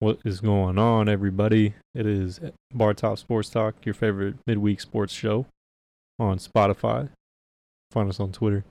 [0.00, 1.74] What is going on, everybody?
[1.94, 2.40] It is
[2.72, 5.44] Bar Top Sports Talk, your favorite midweek sports show
[6.18, 7.10] on Spotify.
[7.90, 8.64] Find us on Twitter.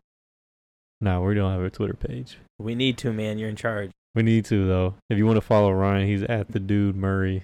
[1.00, 2.39] No, we don't have a Twitter page.
[2.57, 3.38] We need to, man.
[3.38, 3.92] You're in charge.
[4.15, 4.96] We need to though.
[5.12, 7.43] If you want to follow Ryan, he's at the dude Murray,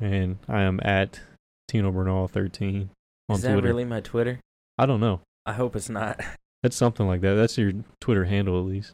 [0.00, 1.20] and I am at
[1.68, 2.88] Tino Bernal thirteen
[3.28, 3.68] on Is that Twitter.
[3.68, 4.40] really my Twitter?
[4.78, 5.20] I don't know.
[5.44, 6.18] I hope it's not.
[6.62, 7.34] That's something like that.
[7.34, 8.92] That's your Twitter handle, at least.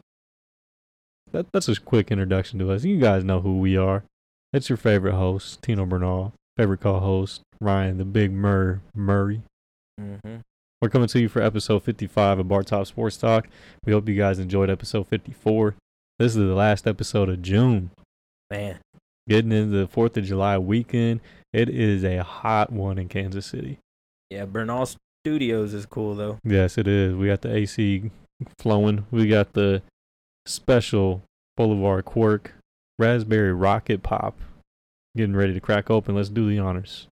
[1.30, 2.84] That, that's a quick introduction to us.
[2.84, 4.02] You guys know who we are.
[4.52, 6.32] It's your favorite host, Tino Bernal.
[6.56, 9.40] Favorite co-host, Ryan, the Big Mur Murray.
[9.98, 10.16] hmm
[10.82, 13.48] We're coming to you for episode 55 of Bar Top Sports Talk.
[13.86, 15.74] We hope you guys enjoyed episode 54.
[16.18, 17.90] This is the last episode of June.
[18.50, 18.78] Man,
[19.28, 21.20] Getting into the 4th of July weekend.
[21.54, 23.78] It is a hot one in Kansas City.
[24.30, 24.44] yeah.
[24.44, 24.86] Bernal
[25.24, 26.38] Studios is cool though.
[26.44, 27.14] Yes, it is.
[27.14, 28.10] We got the AC
[28.58, 29.06] flowing.
[29.10, 29.82] We got the
[30.46, 31.22] special
[31.56, 32.52] Boulevard Quirk
[33.02, 34.38] Raspberry Rocket Pop
[35.16, 36.14] getting ready to crack open.
[36.14, 37.08] Let's do the honors.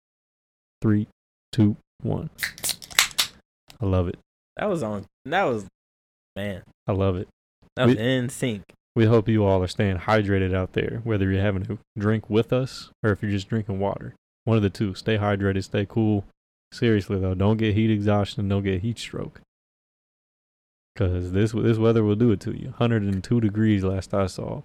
[0.82, 1.06] Three,
[1.50, 2.28] two, one.
[3.80, 4.18] I love it.
[4.58, 5.06] That was on.
[5.24, 5.64] That was,
[6.36, 6.62] man.
[6.86, 7.26] I love it.
[7.76, 8.64] That was We- in sync.
[8.94, 12.52] We hope you all are staying hydrated out there, whether you're having a drink with
[12.52, 14.14] us or if you're just drinking water.
[14.44, 14.92] One of the two.
[14.94, 16.24] Stay hydrated, stay cool.
[16.72, 19.40] Seriously though, don't get heat exhaustion, don't get heat stroke.
[20.96, 22.74] Cause this this weather will do it to you.
[22.76, 24.62] 102 degrees last I saw.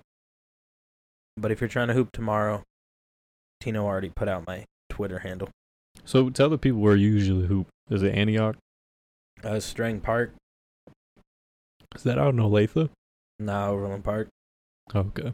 [1.37, 2.63] But if you're trying to hoop tomorrow,
[3.61, 5.49] Tino already put out my Twitter handle.
[6.05, 7.67] So tell the people where you usually hoop.
[7.89, 8.55] Is it Antioch?
[9.43, 10.33] Uh, Strang Park,
[11.95, 12.89] Is that out in Olathe?
[13.39, 14.29] nah, Overland Park.
[14.95, 15.33] Okay.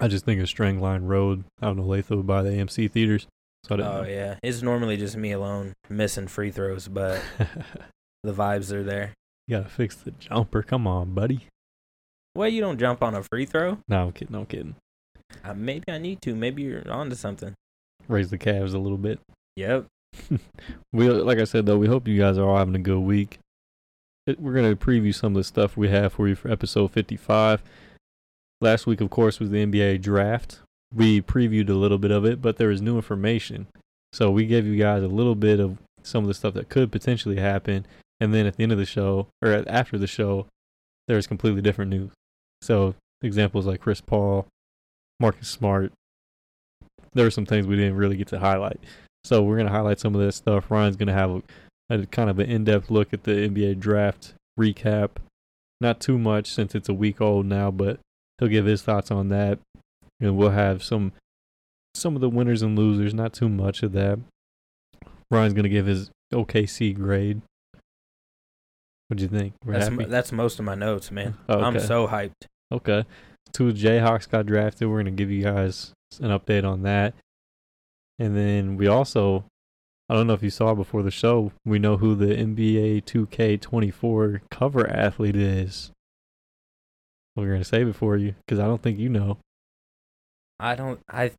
[0.00, 3.26] I just think of Strang Line Road out in Olathe by the AMC theaters.
[3.64, 7.20] So Oh yeah, it's normally just me alone missing free throws, but
[8.24, 9.12] the vibes are there.
[9.46, 10.62] you gotta fix the jumper.
[10.62, 11.46] Come on, buddy.
[12.34, 13.78] Well, you don't jump on a free throw.
[13.88, 14.34] No, I'm kidding.
[14.34, 14.74] I'm kidding.
[15.44, 16.34] Uh, maybe I need to.
[16.34, 17.54] Maybe you're onto something.
[18.08, 19.20] Raise the calves a little bit.
[19.56, 19.86] Yep.
[20.92, 23.38] we like I said though, we hope you guys are all having a good week.
[24.26, 27.62] It- We're gonna preview some of the stuff we have for you for episode 55.
[28.60, 30.60] Last week, of course, was the NBA draft.
[30.94, 33.66] We previewed a little bit of it, but there is new information.
[34.12, 36.92] So we gave you guys a little bit of some of the stuff that could
[36.92, 37.86] potentially happen,
[38.20, 40.46] and then at the end of the show or after the show,
[41.08, 42.10] there's completely different news.
[42.60, 44.46] So examples like Chris Paul,
[45.22, 45.92] Marcus Smart.
[47.14, 48.80] There were some things we didn't really get to highlight.
[49.24, 50.70] So we're gonna highlight some of this stuff.
[50.70, 51.42] Ryan's gonna have a,
[51.88, 55.10] a kind of an in-depth look at the NBA draft recap.
[55.80, 58.00] Not too much since it's a week old now, but
[58.38, 59.58] he'll give his thoughts on that,
[60.20, 61.12] and we'll have some
[61.94, 63.14] some of the winners and losers.
[63.14, 64.18] Not too much of that.
[65.30, 67.42] Ryan's gonna give his OKC grade.
[69.06, 69.54] What do you think?
[69.64, 71.36] That's m- that's most of my notes, man.
[71.48, 72.46] Oh, I'm so hyped.
[72.72, 73.04] Okay.
[73.52, 74.88] Two Jayhawks got drafted.
[74.88, 77.14] We're going to give you guys an update on that.
[78.18, 79.44] And then we also,
[80.08, 84.40] I don't know if you saw before the show, we know who the NBA 2K24
[84.50, 85.90] cover athlete is.
[87.34, 89.38] We're going to save it for you because I don't think you know.
[90.60, 91.00] I don't.
[91.08, 91.32] I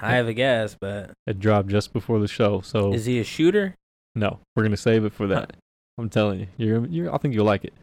[0.00, 2.60] I have a guess, but It dropped just before the show.
[2.60, 3.74] So, is he a shooter?
[4.14, 5.54] no, we're going to save it for that.
[5.98, 6.46] I'm telling you.
[6.56, 7.74] You're, you're, I think you'll like it.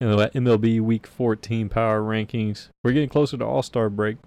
[0.00, 2.68] Know, at MLB Week 14 power rankings.
[2.84, 4.18] We're getting closer to All Star break.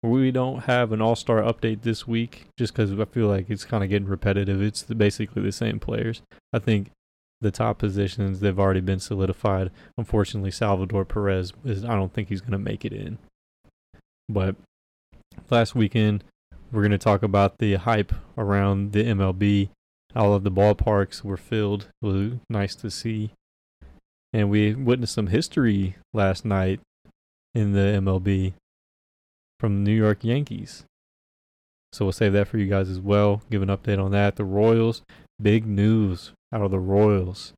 [0.00, 3.64] We don't have an All Star update this week just because I feel like it's
[3.64, 4.62] kind of getting repetitive.
[4.62, 6.22] It's the, basically the same players.
[6.52, 6.90] I think
[7.40, 9.72] the top positions they've already been solidified.
[9.98, 11.84] Unfortunately, Salvador Perez is.
[11.84, 13.18] I don't think he's going to make it in.
[14.28, 14.54] But
[15.50, 16.22] last weekend,
[16.70, 19.70] we're going to talk about the hype around the MLB.
[20.14, 21.88] All of the ballparks were filled.
[22.02, 23.32] It was nice to see.
[24.32, 26.80] And we witnessed some history last night
[27.54, 28.54] in the MLB
[29.60, 30.84] from the New York Yankees.
[31.92, 33.42] So we'll save that for you guys as well.
[33.50, 34.36] Give an update on that.
[34.36, 35.02] The Royals,
[35.40, 37.52] big news out of the Royals.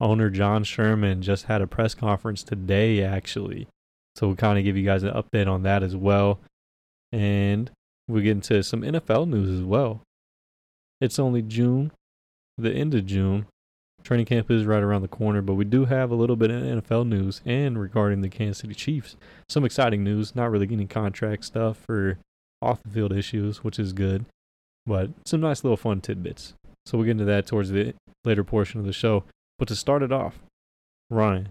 [0.00, 3.68] Owner John Sherman just had a press conference today, actually.
[4.16, 6.40] So we'll kind of give you guys an update on that as well.
[7.12, 7.70] And
[8.08, 10.02] we'll get into some NFL news as well.
[11.00, 11.92] It's only June,
[12.58, 13.46] the end of June.
[14.02, 16.62] Training camp is right around the corner, but we do have a little bit of
[16.62, 19.16] NFL news and regarding the Kansas City Chiefs.
[19.48, 22.18] Some exciting news, not really getting contract stuff or
[22.62, 24.24] off the field issues, which is good,
[24.86, 26.54] but some nice little fun tidbits.
[26.86, 27.94] So we'll get into that towards the
[28.24, 29.24] later portion of the show.
[29.58, 30.40] But to start it off,
[31.10, 31.50] Ryan,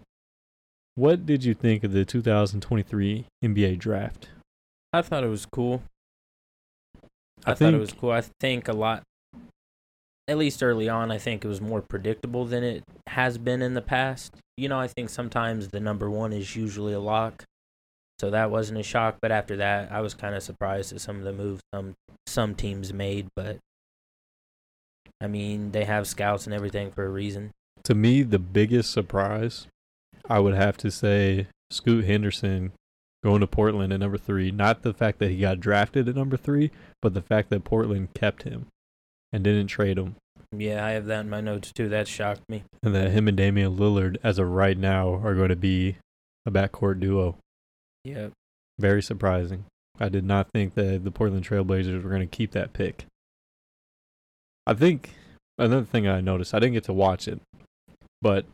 [0.95, 4.29] what did you think of the 2023 NBA draft?
[4.91, 5.83] I thought it was cool.
[7.45, 8.11] I, I thought it was cool.
[8.11, 9.03] I think a lot,
[10.29, 13.73] at least early on, I think it was more predictable than it has been in
[13.73, 14.35] the past.
[14.57, 17.43] You know, I think sometimes the number one is usually a lock.
[18.19, 19.17] So that wasn't a shock.
[19.21, 21.95] But after that, I was kind of surprised at some of the moves some
[22.27, 23.27] some teams made.
[23.35, 23.57] But
[25.19, 27.51] I mean, they have scouts and everything for a reason.
[27.85, 29.65] To me, the biggest surprise,
[30.29, 32.73] I would have to say, Scoot Henderson
[33.23, 34.51] going to Portland at number three.
[34.51, 36.71] Not the fact that he got drafted at number three,
[37.01, 38.67] but the fact that Portland kept him
[39.31, 40.15] and didn't trade him.
[40.55, 41.89] Yeah, I have that in my notes too.
[41.89, 42.63] That shocked me.
[42.81, 45.97] And that him and Damian Lillard, as of right now, are going to be
[46.45, 47.37] a backcourt duo.
[48.03, 48.31] Yep.
[48.79, 49.65] Very surprising.
[49.99, 53.05] I did not think that the Portland Trailblazers were going to keep that pick.
[54.65, 55.11] I think
[55.57, 57.41] another thing I noticed, I didn't get to watch it,
[58.21, 58.45] but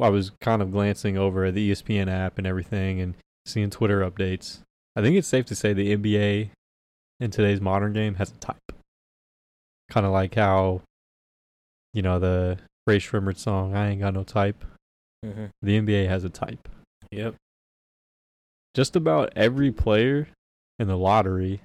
[0.00, 3.14] I was kind of glancing over the ESPN app and everything and
[3.44, 4.60] seeing Twitter updates.
[4.96, 6.50] I think it's safe to say the NBA
[7.18, 8.69] in today's modern game has a type.
[9.90, 10.82] Kind of like how,
[11.92, 14.64] you know, the Rae Sremmurd song, I Ain't Got No Type.
[15.24, 16.68] hmm The NBA has a type.
[17.10, 17.34] Yep.
[18.74, 20.28] just about every player
[20.78, 21.60] in the lottery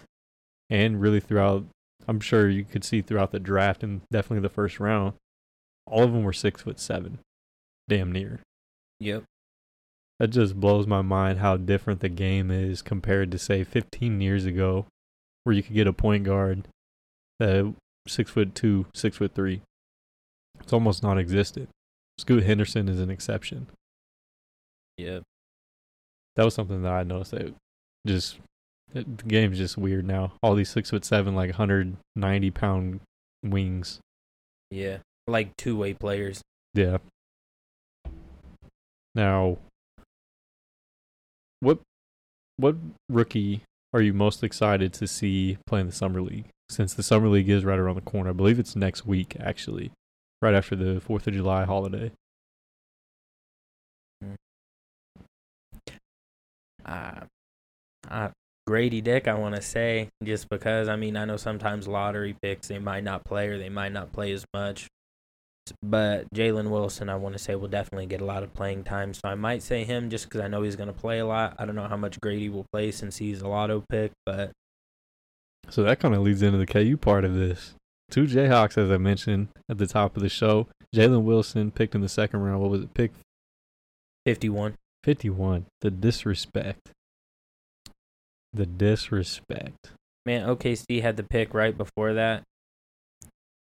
[0.71, 1.63] and really throughout
[2.07, 5.13] I'm sure you could see throughout the draft and definitely the first round,
[5.87, 7.19] all of them were six foot seven.
[7.87, 8.39] Damn near.
[8.99, 9.23] Yep.
[10.19, 14.45] That just blows my mind how different the game is compared to say fifteen years
[14.45, 14.85] ago
[15.43, 16.67] where you could get a point guard
[17.39, 17.73] that
[18.07, 19.61] six foot two, six foot three.
[20.59, 21.69] It's almost non existent.
[22.17, 23.67] Scoot Henderson is an exception.
[24.97, 25.19] Yeah.
[26.37, 27.53] that was something that I noticed that
[28.07, 28.37] just
[28.93, 30.33] the game's just weird now.
[30.41, 33.01] All these six foot seven, like hundred ninety pound
[33.43, 33.99] wings.
[34.71, 34.99] Yeah.
[35.27, 36.41] Like two way players.
[36.73, 36.97] Yeah.
[39.13, 39.57] Now,
[41.59, 41.79] what
[42.57, 42.75] what
[43.09, 43.63] rookie
[43.93, 46.45] are you most excited to see play in the summer league?
[46.69, 49.91] Since the summer league is right around the corner, I believe it's next week actually,
[50.41, 52.11] right after the Fourth of July holiday.
[56.83, 57.21] Uh,
[58.09, 58.29] uh,
[58.67, 62.67] Grady Dick, I want to say, just because, I mean, I know sometimes lottery picks,
[62.67, 64.87] they might not play or they might not play as much.
[65.81, 69.13] But Jalen Wilson, I want to say, will definitely get a lot of playing time.
[69.13, 71.55] So I might say him just because I know he's going to play a lot.
[71.57, 74.51] I don't know how much Grady will play since he's a lotto pick, but
[75.69, 77.73] So that kind of leads into the KU part of this.
[78.09, 80.67] Two Jayhawks, as I mentioned at the top of the show.
[80.95, 82.61] Jalen Wilson picked in the second round.
[82.61, 82.93] What was it?
[82.93, 83.11] Pick
[84.25, 84.75] 51.
[85.03, 85.65] 51.
[85.81, 86.91] The disrespect.
[88.53, 89.91] The disrespect.
[90.25, 92.43] Man, OKC had the pick right before that.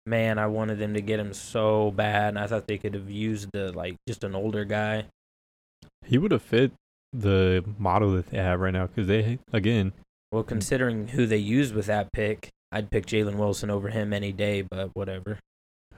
[0.05, 3.09] Man, I wanted them to get him so bad, and I thought they could have
[3.09, 5.05] used the like just an older guy.
[6.05, 6.71] He would have fit
[7.11, 9.93] the model that they have right now because they, again,
[10.35, 10.47] Well, mm.
[10.47, 14.61] considering who they used with that pick, I'd pick Jalen Wilson over him any day.
[14.61, 15.39] But whatever.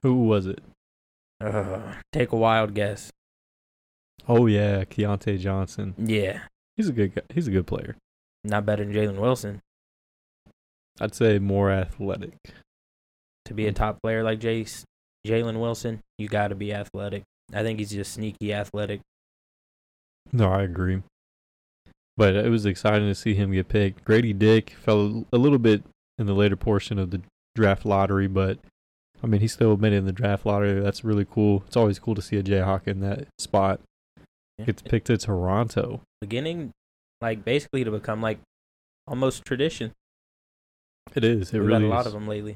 [0.04, 0.62] who was it?
[1.42, 3.10] Ugh, take a wild guess.
[4.28, 5.96] Oh, yeah, Keyontae Johnson.
[5.98, 6.42] Yeah,
[6.76, 7.24] He's a good guy.
[7.34, 7.96] He's a good player.
[8.44, 9.62] not better than Jalen Wilson
[11.02, 12.36] I'd say more athletic.
[13.46, 14.84] to be a top player like Jace
[15.26, 16.02] Jalen Wilson.
[16.20, 17.24] You got to be athletic.
[17.52, 19.02] I think he's just sneaky athletic.
[20.32, 21.02] No, I agree.
[22.18, 24.04] But it was exciting to see him get picked.
[24.04, 25.84] Grady Dick fell a little bit
[26.18, 27.22] in the later portion of the
[27.56, 28.58] draft lottery, but
[29.24, 30.80] I mean, he still made it in the draft lottery.
[30.80, 31.64] That's really cool.
[31.68, 33.80] It's always cool to see a Jayhawk in that spot.
[34.66, 36.02] Gets picked to Toronto.
[36.20, 36.72] beginning,
[37.22, 38.40] like basically to become like
[39.08, 39.92] almost tradition.
[41.14, 41.54] It is.
[41.54, 42.08] It We've really got a lot is.
[42.08, 42.56] of them lately.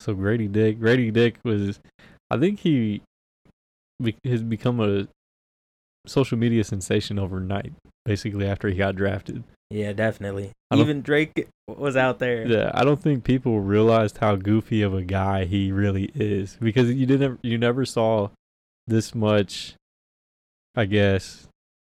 [0.00, 1.80] So Grady Dick, Grady Dick was,
[2.30, 3.02] I think he
[4.02, 5.08] be, has become a
[6.06, 7.72] social media sensation overnight.
[8.04, 9.44] Basically, after he got drafted.
[9.70, 10.50] Yeah, definitely.
[10.74, 12.46] Even Drake was out there.
[12.46, 16.92] Yeah, I don't think people realized how goofy of a guy he really is because
[16.92, 18.28] you didn't you never saw
[18.86, 19.74] this much
[20.74, 21.46] I guess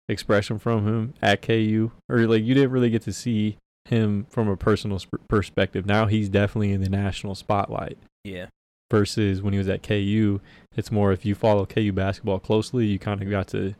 [0.09, 3.57] expression from him at KU or like you didn't really get to see
[3.87, 5.87] him from a personal sp- perspective.
[5.87, 8.47] Now he's definitely in the national spotlight Yeah.
[8.91, 10.41] versus when he was at KU,
[10.77, 13.75] it's more if you follow KU basketball closely, you kind of got to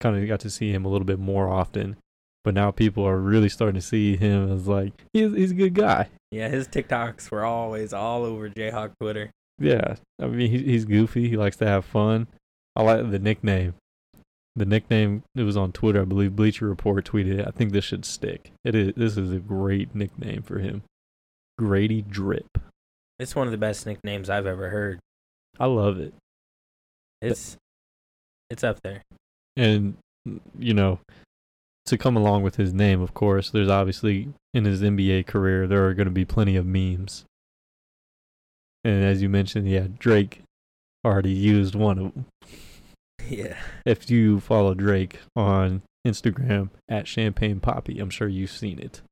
[0.00, 1.96] kind of got to see him a little bit more often.
[2.44, 5.74] But now people are really starting to see him as like he's he's a good
[5.74, 6.08] guy.
[6.30, 9.30] Yeah, his TikToks were always all over Jayhawk Twitter.
[9.58, 11.28] Yeah, I mean he, he's goofy.
[11.28, 12.28] He likes to have fun.
[12.76, 13.74] I like the nickname.
[14.54, 16.36] The nickname it was on Twitter, I believe.
[16.36, 17.46] Bleacher Report tweeted it.
[17.46, 18.52] I think this should stick.
[18.64, 18.92] It is.
[18.96, 20.82] This is a great nickname for him.
[21.58, 22.58] Grady Drip.
[23.18, 25.00] It's one of the best nicknames I've ever heard.
[25.58, 26.14] I love it.
[27.20, 27.56] It's
[28.48, 29.02] it's up there.
[29.58, 29.96] And
[30.58, 31.00] you know
[31.86, 35.86] to come along with his name of course there's obviously in his nba career there
[35.86, 37.24] are going to be plenty of memes
[38.84, 40.42] and as you mentioned yeah drake
[41.02, 42.26] already used one of them
[43.28, 43.56] Yeah.
[43.86, 48.00] if you follow drake on Instagram at Champagne Papi.
[48.00, 49.02] I'm sure you've seen it.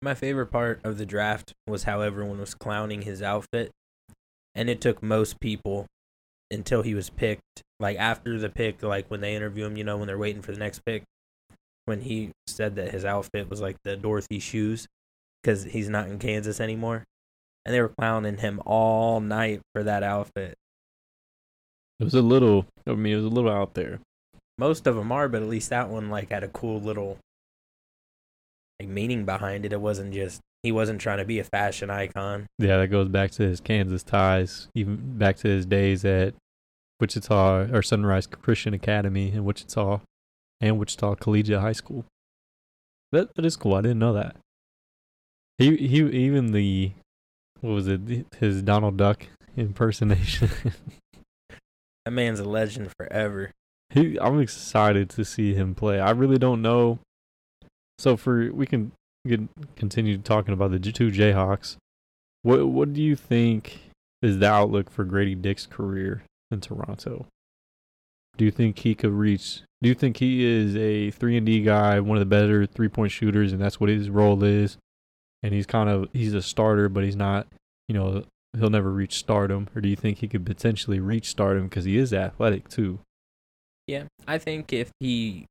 [0.00, 3.70] My favorite part of the draft was how everyone was clowning his outfit.
[4.54, 5.86] And it took most people
[6.50, 7.62] until he was picked.
[7.80, 10.52] Like after the pick, like when they interview him, you know, when they're waiting for
[10.52, 11.02] the next pick,
[11.86, 14.86] when he said that his outfit was like the Dorothy shoes
[15.42, 17.04] because he's not in Kansas anymore.
[17.66, 20.54] And they were clowning him all night for that outfit.
[22.00, 24.00] It was a little, I mean, it was a little out there.
[24.58, 27.18] Most of them are, but at least that one like had a cool little
[28.80, 29.72] like meaning behind it.
[29.72, 32.46] It wasn't just he wasn't trying to be a fashion icon.
[32.58, 36.34] Yeah, that goes back to his Kansas ties, even back to his days at
[37.00, 40.00] Wichita or Sunrise Christian Academy in Wichita
[40.60, 42.04] and Wichita Collegiate High School.
[43.12, 43.74] That that is cool.
[43.74, 44.36] I didn't know that.
[45.58, 46.92] He he even the
[47.60, 50.50] what was it his Donald Duck impersonation.
[52.04, 53.52] that man's a legend forever.
[53.90, 56.00] He I'm excited to see him play.
[56.00, 56.98] I really don't know.
[57.98, 58.92] So for we can
[59.26, 59.40] get
[59.76, 61.76] continue talking about the two Jayhawks.
[62.42, 63.80] What what do you think
[64.22, 67.26] is the outlook for Grady Dick's career in Toronto?
[68.36, 69.62] Do you think he could reach?
[69.82, 72.88] Do you think he is a three and D guy, one of the better three
[72.88, 74.76] point shooters, and that's what his role is?
[75.42, 77.46] And he's kind of he's a starter, but he's not.
[77.88, 78.24] You know,
[78.58, 79.68] he'll never reach stardom.
[79.74, 83.00] Or do you think he could potentially reach stardom because he is athletic too?
[83.86, 85.44] Yeah, I think if he,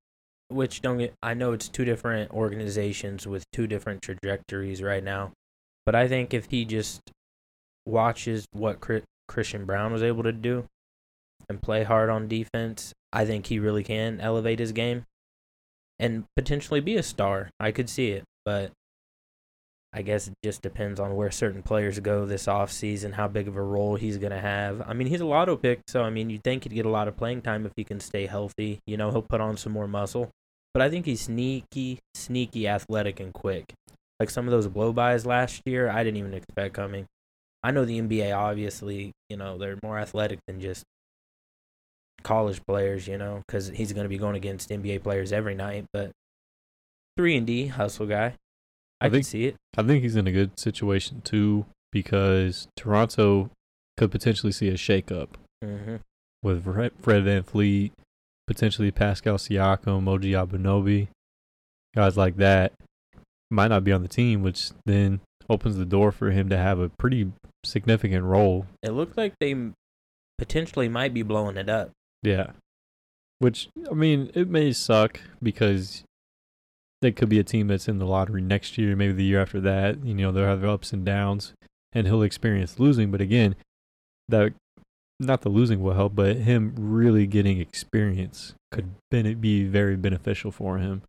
[0.50, 5.32] which don't get, I know it's two different organizations with two different trajectories right now,
[5.86, 7.00] but I think if he just
[7.86, 8.80] watches what
[9.28, 10.66] Christian Braun was able to do
[11.50, 15.06] and play hard on defense, I think he really can elevate his game
[16.00, 17.50] and potentially be a star.
[17.60, 18.72] I could see it, but
[19.96, 23.56] I guess it just depends on where certain players go this offseason, how big of
[23.56, 24.82] a role he's going to have.
[24.88, 27.08] I mean, he's a lotto pick, so I mean, you'd think he'd get a lot
[27.08, 28.80] of playing time if he can stay healthy.
[28.88, 30.32] You know, he'll put on some more muscle.
[30.74, 33.74] But I think he's sneaky, sneaky athletic and quick.
[34.20, 37.06] Like some of those blow bys last year, I didn't even expect coming.
[37.62, 40.84] I know the NBA, obviously, you know, they're more athletic than just
[42.24, 45.86] college players, you know, because he's going to be going against NBA players every night.
[45.94, 46.12] But
[47.18, 48.36] 3 and D, hustle guy.
[49.02, 49.56] I, I think, see it.
[49.78, 53.50] I think he's in a good situation too because Toronto
[53.98, 55.30] could potentially see a shakeup
[55.64, 55.98] mm-hmm.
[56.42, 57.92] with Fred Van VanVleet,
[58.48, 61.10] potentially Pascal Siakam, OG Anunoby,
[61.96, 62.74] guys like that
[63.54, 66.80] might not be on the team, which then opens the door for him to have
[66.80, 67.32] a pretty
[67.64, 68.66] significant role.
[68.82, 69.56] It looked like they
[70.38, 71.92] potentially might be blowing it up.
[72.24, 72.52] Yeah.
[73.40, 76.04] Which I mean, it may suck because
[77.02, 79.60] they could be a team that's in the lottery next year, maybe the year after
[79.62, 80.04] that.
[80.06, 81.54] You know, they'll have their ups and downs,
[81.92, 83.12] and he'll experience losing.
[83.12, 83.56] But again,
[84.30, 84.54] that
[85.20, 90.78] not the losing will help, but him really getting experience could be very beneficial for
[90.78, 91.02] him.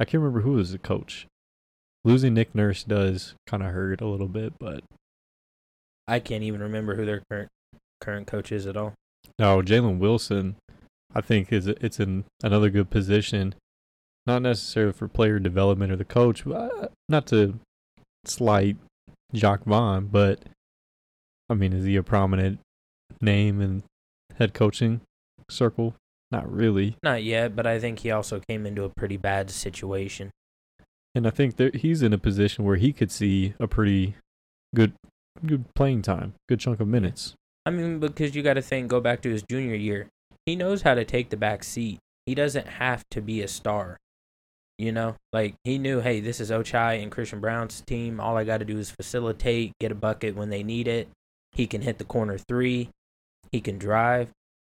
[0.00, 1.26] I can't remember who was the coach.
[2.04, 4.82] Losing Nick Nurse does kind of hurt a little bit, but
[6.08, 7.48] I can't even remember who their current
[8.00, 8.94] current coach is at all.
[9.38, 10.56] No, Jalen Wilson,
[11.14, 13.54] I think is it's in another good position
[14.26, 17.58] not necessarily for player development or the coach, uh, not to
[18.24, 18.76] slight
[19.32, 20.40] Jacque Vaughn, but
[21.48, 22.60] I mean, is he a prominent
[23.20, 23.82] name in
[24.36, 25.00] head coaching
[25.50, 25.94] circle?
[26.30, 26.96] Not really.
[27.02, 30.30] Not yet, but I think he also came into a pretty bad situation.
[31.14, 34.14] And I think that he's in a position where he could see a pretty
[34.74, 34.94] good
[35.44, 37.34] good playing time, good chunk of minutes.
[37.64, 40.08] I mean, because you got to think, go back to his junior year.
[40.46, 41.98] He knows how to take the back seat.
[42.26, 43.98] He doesn't have to be a star.
[44.78, 48.18] You know, like he knew, hey, this is Ochai and Christian Braun's team.
[48.18, 51.08] All I got to do is facilitate, get a bucket when they need it.
[51.52, 52.88] He can hit the corner three.
[53.52, 54.30] He can drive.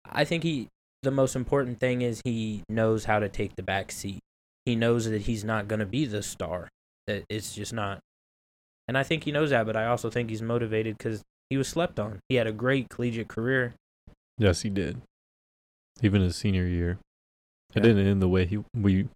[0.06, 0.68] I think he.
[1.04, 4.20] The most important thing is he knows how to take the back seat.
[4.66, 6.70] He knows that he's not going to be the star.
[7.08, 8.00] That it's just not.
[8.88, 11.22] And I think he knows that, but I also think he's motivated because
[11.54, 12.18] he was slept on.
[12.30, 13.76] He had a great collegiate career.
[14.40, 15.00] Yes, he did.
[16.02, 16.98] Even his senior year.
[17.76, 19.08] It didn't end the way he we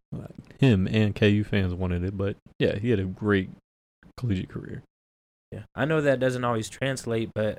[0.59, 3.49] him and KU fans wanted it, but yeah, he had a great
[4.17, 4.83] collegiate career.
[5.51, 7.57] Yeah, I know that doesn't always translate, but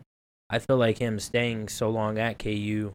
[0.49, 2.93] I feel like him staying so long at KU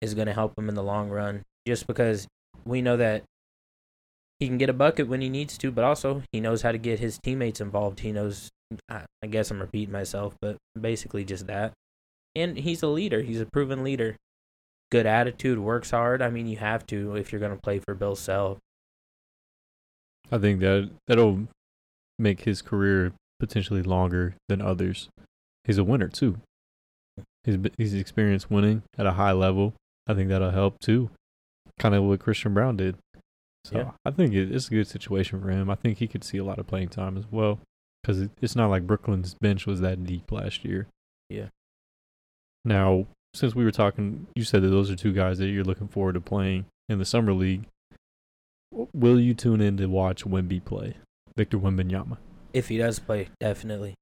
[0.00, 1.42] is going to help him in the long run.
[1.64, 2.26] Just because
[2.64, 3.22] we know that
[4.40, 6.78] he can get a bucket when he needs to, but also he knows how to
[6.78, 8.00] get his teammates involved.
[8.00, 8.50] He knows.
[8.88, 11.72] I guess I'm repeating myself, but basically just that.
[12.34, 13.22] And he's a leader.
[13.22, 14.16] He's a proven leader
[14.90, 16.22] good attitude, works hard.
[16.22, 18.58] I mean, you have to if you're going to play for Bill Self.
[20.30, 21.46] I think that that'll
[22.18, 25.08] make his career potentially longer than others.
[25.64, 26.38] He's a winner too.
[27.44, 29.74] He's he's experienced winning at a high level.
[30.06, 31.10] I think that'll help too.
[31.78, 32.96] kind of what Christian Braun did.
[33.64, 33.90] So Yeah.
[34.04, 35.68] I think it, it's a good situation for him.
[35.68, 37.60] I think he could see a lot of playing time as well
[38.06, 40.86] because it's not like Brooklyn's bench was that deep last year.
[41.28, 41.46] Yeah.
[42.64, 45.88] Now, since we were talking, you said that those are two guys that you're looking
[45.88, 47.64] forward to playing in the summer league.
[48.94, 50.94] Will you tune in to watch Wimby play,
[51.36, 52.18] Victor Wembanyama?
[52.52, 53.94] If he does play, definitely.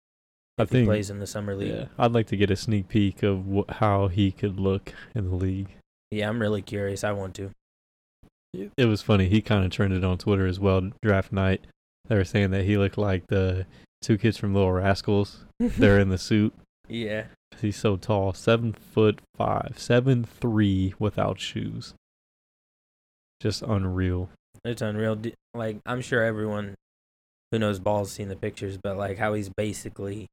[0.59, 1.75] I If he think plays in the summer league.
[1.75, 5.31] Yeah, I'd like to get a sneak peek of wh- how he could look in
[5.31, 5.69] the league.
[6.11, 7.03] Yeah, I'm really curious.
[7.05, 7.51] I want to.
[8.53, 9.29] It was funny.
[9.29, 10.91] He kind of trended on Twitter as well.
[11.03, 11.67] Draft night,
[12.09, 13.67] they were saying that he looked like the
[14.05, 15.45] two kids from Little Rascals.
[15.59, 16.55] They're in the suit.
[16.89, 17.25] yeah.
[17.61, 21.95] He's so tall, seven foot five, seven three without shoes.
[23.41, 24.29] Just unreal.
[24.65, 25.17] It's unreal.
[25.55, 26.75] Like I'm sure everyone
[27.53, 30.27] who knows ball's seen the pictures, but like how he's basically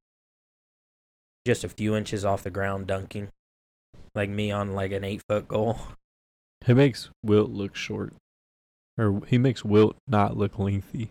[1.46, 3.28] just a few inches off the ground dunking,
[4.16, 5.78] like me on like an eight foot goal.
[6.66, 8.14] He makes Wilt look short,
[8.98, 11.10] or he makes Wilt not look lengthy.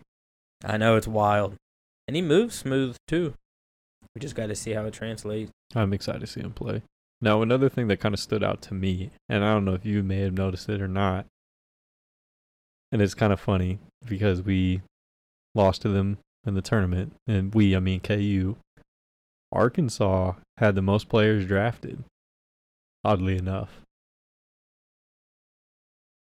[0.64, 1.54] I know it's wild,
[2.12, 3.32] and he moves smooth too.
[4.14, 5.50] We just got to see how it translates.
[5.74, 6.82] I'm excited to see him play.
[7.22, 9.86] Now, another thing that kind of stood out to me, and I don't know if
[9.86, 11.24] you may have noticed it or not,
[12.90, 14.82] and it's kind of funny because we
[15.54, 18.56] lost to them in the tournament, and we, I mean KU.
[19.50, 22.04] Arkansas had the most players drafted,
[23.02, 23.80] oddly enough.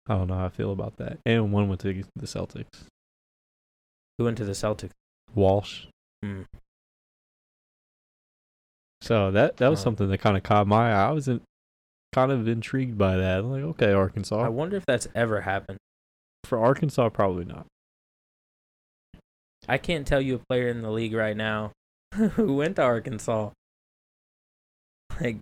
[0.08, 1.20] I don't know how I feel about that.
[1.24, 2.86] And one went to the Celtics.
[4.18, 4.94] Who went to the Celtics?
[5.36, 5.86] Walsh.
[6.24, 6.44] Hmm.
[9.02, 9.84] So that that was Oh.
[9.84, 11.08] something that kind of caught my eye.
[11.10, 11.42] I was in,
[12.14, 13.40] kind of intrigued by that.
[13.40, 14.40] I'm like, okay, Arkansas.
[14.44, 15.78] I wonder if that's ever happened.
[16.44, 17.66] For Arkansas, probably not.
[19.68, 21.72] I can't tell you a player in the league right now
[22.16, 23.50] who went to Arkansas.
[25.22, 25.38] Like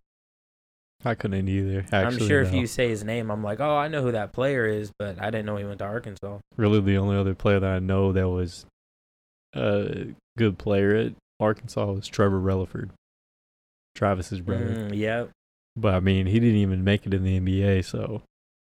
[1.04, 1.86] I couldn't either.
[1.92, 4.34] Actually, I'm sure if you say his name, I'm like, oh, I know who that
[4.34, 6.40] player is, but I didn't know he went to Arkansas.
[6.58, 8.66] really the only other player that I know that was
[9.56, 10.08] a
[10.38, 12.90] good player at Arkansas was Trevor Releford,
[13.96, 14.66] Travis's brother.
[14.66, 15.26] Mm, yeah,
[15.76, 18.22] But I mean, he didn't even make it in the NBA, so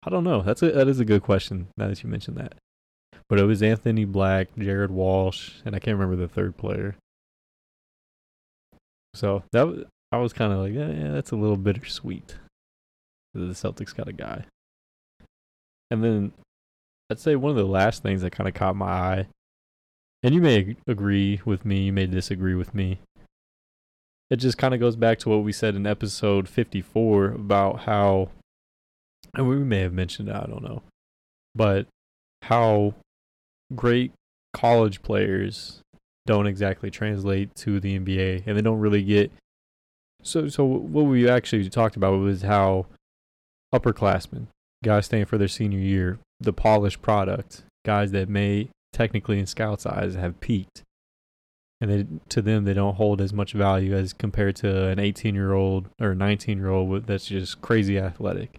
[0.05, 0.43] I don't know.
[0.43, 1.69] That's a that is a good question.
[1.77, 2.55] Now that you mentioned that,
[3.29, 6.97] but it was Anthony Black, Jared Walsh, and I can't remember the third player.
[9.15, 12.37] So that was, I was kind of like, yeah, that's a little bittersweet.
[13.35, 14.45] The Celtics got a guy,
[15.91, 16.33] and then
[17.11, 19.27] I'd say one of the last things that kind of caught my eye,
[20.23, 22.99] and you may agree with me, you may disagree with me,
[24.31, 28.31] it just kind of goes back to what we said in episode 54 about how
[29.35, 30.83] and we may have mentioned it, I don't know.
[31.55, 31.87] But
[32.43, 32.95] how
[33.75, 34.13] great
[34.55, 35.81] college players
[36.27, 39.31] don't exactly translate to the NBA and they don't really get
[40.23, 42.87] so so what we actually talked about was how
[43.75, 44.47] upperclassmen,
[44.85, 48.69] guys staying for their senior year, the polished product, guys that may
[48.99, 50.83] technically in scouts' eyes have peaked.
[51.81, 55.37] And they, to them they don't hold as much value as compared to an 18
[55.37, 58.59] year old or 19 year old that's just crazy athletic.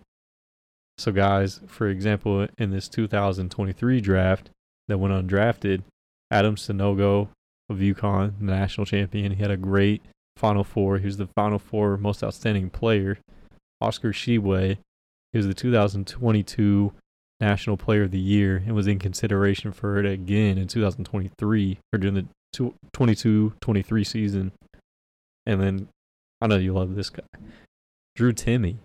[0.97, 4.49] So guys for example in this 2023 draft
[4.87, 5.83] that went undrafted
[6.31, 7.27] Adama Sanogo
[7.69, 10.01] of UConn national champion he had a great
[10.37, 10.99] final four.
[10.99, 13.19] He was the final four most outstanding player.
[13.81, 14.77] Oscar Tshiebwe
[15.33, 16.93] he was the 2022
[17.39, 21.99] national player of the year and was in consideration for it again in 2023 or
[21.99, 24.51] during the 22 23 season.
[25.45, 25.87] And then
[26.41, 27.23] I know you love this guy.
[28.15, 28.77] Drew Timme,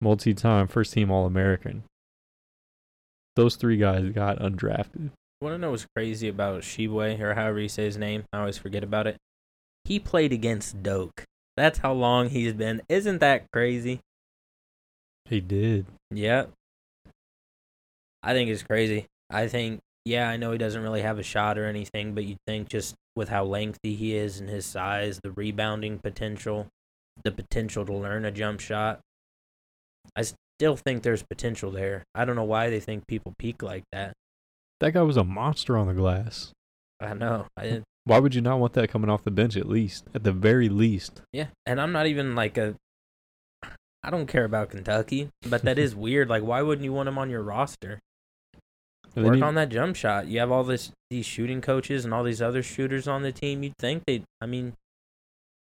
[0.00, 1.84] multi time first team All American.
[3.34, 5.10] Those three guys got undrafted.
[5.40, 8.24] want to know what's crazy about Tshiebwe or however you say his name?
[8.32, 9.16] I always forget about it.
[9.84, 11.24] He played against Doke.
[11.56, 12.82] That's how long he's been.
[12.88, 14.00] Isn't that crazy?
[15.28, 15.86] He did.
[16.10, 16.50] Yep.
[18.22, 19.06] I think it's crazy.
[19.30, 22.36] I think, yeah, I know he doesn't really have a shot or anything, but you
[22.46, 26.68] think just with how lengthy he is and his size, the rebounding potential,
[27.24, 29.00] the potential to learn a jump shot,
[30.16, 32.04] I still think there's potential there.
[32.14, 34.12] I don't know why they think people peak like that.
[34.80, 36.52] That guy was a monster on the glass.
[37.00, 37.46] I know.
[37.56, 40.06] I, Why would you not want that coming off the bench at least?
[40.12, 41.22] At the very least.
[41.32, 42.74] yeah, and I'm not even like a.
[44.02, 46.28] I don't care about Kentucky, but that is weird.
[46.28, 48.00] Like, why wouldn't you want him on your roster?
[49.16, 50.26] Work you- on that jump shot.
[50.26, 53.62] You have all this these shooting coaches and all these other shooters on the team.
[53.62, 54.74] You'd think they I mean,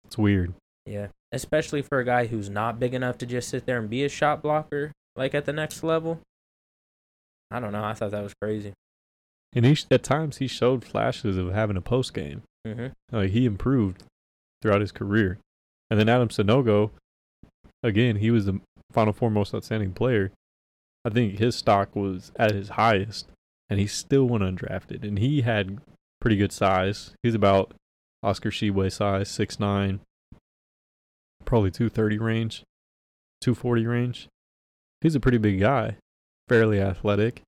[0.04, 0.52] it's weird.
[0.86, 1.08] yeah.
[1.32, 4.08] Especially for a guy who's not big enough to just sit there and be a
[4.08, 6.20] shot blocker, like at the next level.
[7.50, 7.84] I don't know.
[7.84, 8.72] I thought that was crazy.
[9.52, 12.42] And he at times he showed flashes of having a post game.
[12.66, 14.02] hmm Like he improved
[14.62, 15.38] throughout his career.
[15.90, 16.90] And then Adama Sanogo,
[17.82, 18.60] again, he was the
[18.92, 20.30] Final Four most outstanding player.
[21.04, 23.28] I think his stock was at his highest,
[23.68, 25.02] and he still went undrafted.
[25.02, 25.78] And he had
[26.20, 27.12] pretty good size.
[27.22, 27.72] He's about
[28.22, 30.00] Oscar Tshiebwe size, six nine,
[31.44, 32.64] probably two thirty range,
[33.40, 34.28] two forty range.
[35.00, 35.96] He's a pretty big guy,
[36.48, 37.40] fairly athletic.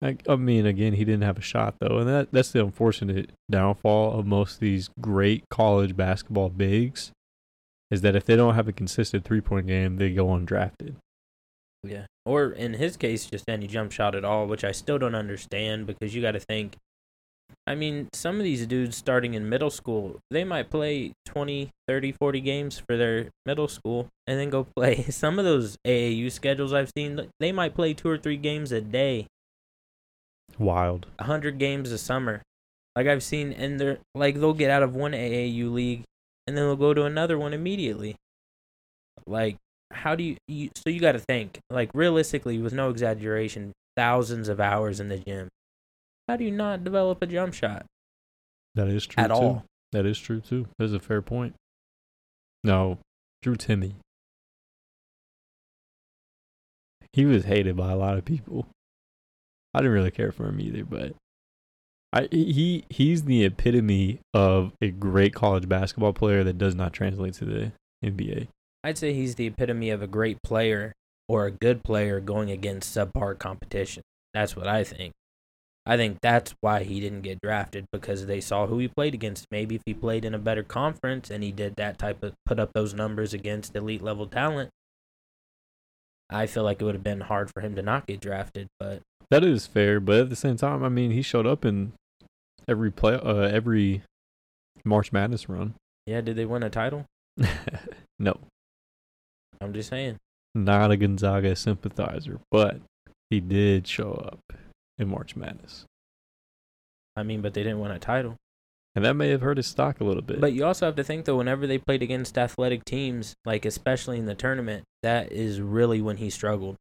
[0.00, 3.30] I, I mean, again, he didn't have a shot though, and that that's the unfortunate
[3.50, 7.10] downfall of most of these great college basketball bigs,
[7.90, 10.94] is that if they don't have a consistent three point game, they go undrafted.
[11.84, 12.06] Yeah.
[12.24, 15.86] Or in his case, just any jump shot at all, which I still don't understand
[15.86, 16.76] because you got to think.
[17.66, 22.12] I mean, some of these dudes starting in middle school, they might play 20, 30,
[22.12, 25.02] 40 games for their middle school and then go play.
[25.04, 28.80] Some of those AAU schedules I've seen, they might play two or three games a
[28.80, 29.26] day,
[30.58, 31.06] Wild.
[31.18, 32.42] 100 games a summer.
[32.96, 36.02] Like I've seen, and they're like, they'll get out of one AAU league
[36.46, 38.16] and then they'll go to another one immediately.
[39.26, 39.56] Like,
[39.92, 44.48] how do you, you so you got to think like realistically with no exaggeration thousands
[44.48, 45.48] of hours in the gym
[46.28, 47.84] how do you not develop a jump shot
[48.74, 49.34] That is true at too.
[49.34, 50.66] all That is true too.
[50.78, 51.54] That's a fair point.
[52.64, 52.98] No,
[53.42, 53.94] Drew Timme.
[57.12, 58.68] He was hated by a lot of people.
[59.74, 61.14] I didn't really care for him either, but
[62.12, 67.34] I he he's the epitome of a great college basketball player that does not translate
[67.34, 67.72] to the
[68.04, 68.48] NBA.
[68.84, 70.92] I'd say he's the epitome of a great player
[71.28, 74.02] or a good player going against subpar competition.
[74.34, 75.12] That's what i think.
[75.84, 79.46] I think that's why he didn't get drafted because they saw who he played against.
[79.50, 82.60] Maybe if he played in a better conference and he did that type of put
[82.60, 84.70] up those numbers against elite level talent
[86.30, 89.00] i feel like it would have been hard for him to not get drafted but
[89.30, 91.92] That is fair, but at the same time, I mean, he showed up in
[92.68, 94.02] every play uh every
[94.84, 95.74] March Madness run.
[96.06, 97.04] yeah did they win a title?
[98.18, 98.38] No,
[99.62, 100.18] i'm just saying
[100.54, 102.80] not a Gonzaga sympathizer, but
[103.30, 104.56] he did show up
[104.98, 105.86] in March Madness.
[107.16, 108.36] I mean, but they didn't win a title.
[108.94, 110.40] And that may have hurt his stock a little bit.
[110.40, 114.18] But you also have to think though, whenever they played against athletic teams, like especially
[114.18, 116.76] in the tournament, that is really when he struggled.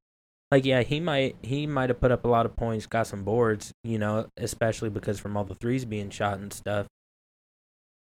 [0.51, 3.23] Like, yeah, he might he might have put up a lot of points, got some
[3.23, 6.87] boards, you know, especially because from all the threes being shot and stuff.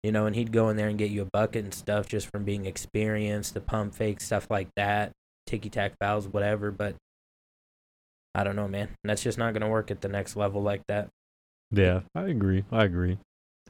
[0.03, 2.29] You know, and he'd go in there and get you a bucket and stuff just
[2.31, 5.11] from being experienced, the pump fake stuff like that,
[5.45, 6.71] ticky tack fouls, whatever.
[6.71, 6.95] But
[8.33, 8.89] I don't know, man.
[9.03, 11.09] That's just not gonna work at the next level like that.
[11.71, 12.63] yeah, I agree.
[12.71, 13.17] I agree.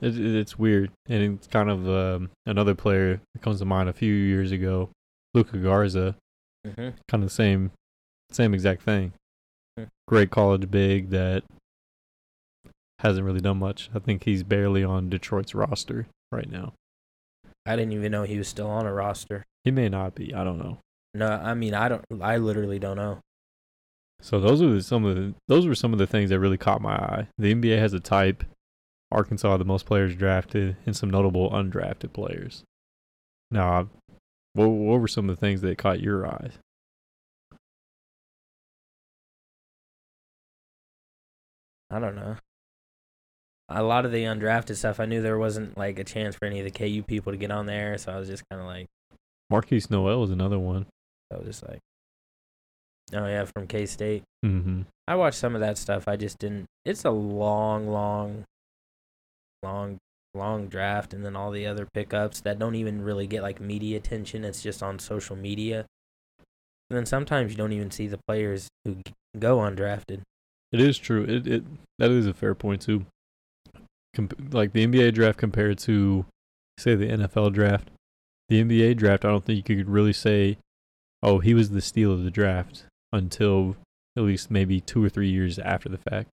[0.02, 3.90] It, it, it's weird, and it's kind of um, another player that comes to mind
[3.90, 4.90] a few years ago,
[5.34, 6.16] Luka Garza.
[6.66, 6.90] Mm-hmm.
[7.08, 7.72] Kind of the same,
[8.32, 9.14] same exact thing.
[9.78, 9.86] Hmm.
[10.08, 11.44] Great college big that
[13.00, 13.90] hasn't really done much.
[13.94, 16.74] I think he's barely on Detroit's roster right now.
[17.66, 19.46] I didn't even know he was still on a roster.
[19.64, 20.34] He may not be.
[20.34, 20.80] I don't know.
[21.14, 22.04] No, I mean I don't.
[22.22, 23.20] I literally don't know.
[24.22, 26.82] So those are some of the those were some of the things that really caught
[26.82, 27.28] my eye.
[27.38, 28.44] The NBA has a type.
[29.12, 32.64] Arkansas the most players drafted and some notable undrafted players.
[33.50, 33.90] Now,
[34.54, 36.52] what what were some of the things that caught your eye?
[41.92, 42.36] I don't know.
[43.72, 46.60] A lot of the undrafted stuff, I knew there wasn't like a chance for any
[46.60, 48.88] of the KU people to get on there, so I was just kind of like,
[49.52, 50.86] Markquis Nowell was another one.
[51.32, 51.80] I was just like,
[53.14, 54.24] oh yeah, from K State.
[54.46, 54.82] Mm-hmm.
[55.08, 56.08] I watched some of that stuff.
[56.08, 56.66] I just didn't.
[56.86, 58.46] It's a long, long,
[59.64, 59.98] long,
[60.34, 63.98] long draft, and then all the other pickups that don't even really get like media
[63.98, 64.44] attention.
[64.44, 65.86] It's just on social media.
[66.90, 68.98] And then sometimes you don't even see the players who
[69.38, 70.22] go undrafted.
[70.72, 71.24] It is true.
[71.24, 71.64] It it
[71.98, 73.06] that is a fair point too.
[74.16, 76.26] Com- like the NBA draft compared to,
[76.78, 77.90] say, the NFL draft.
[78.50, 80.58] The NBA draft, I don't think you could really say,
[81.22, 83.78] "Oh, he was the steal of the draft," until
[84.18, 86.30] at least maybe two or three years after the fact.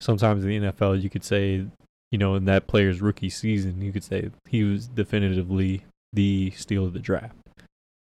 [0.00, 1.66] Sometimes in the NFL, you could say,
[2.10, 6.84] you know, in that player's rookie season, you could say he was definitively the steal
[6.84, 7.36] of the draft.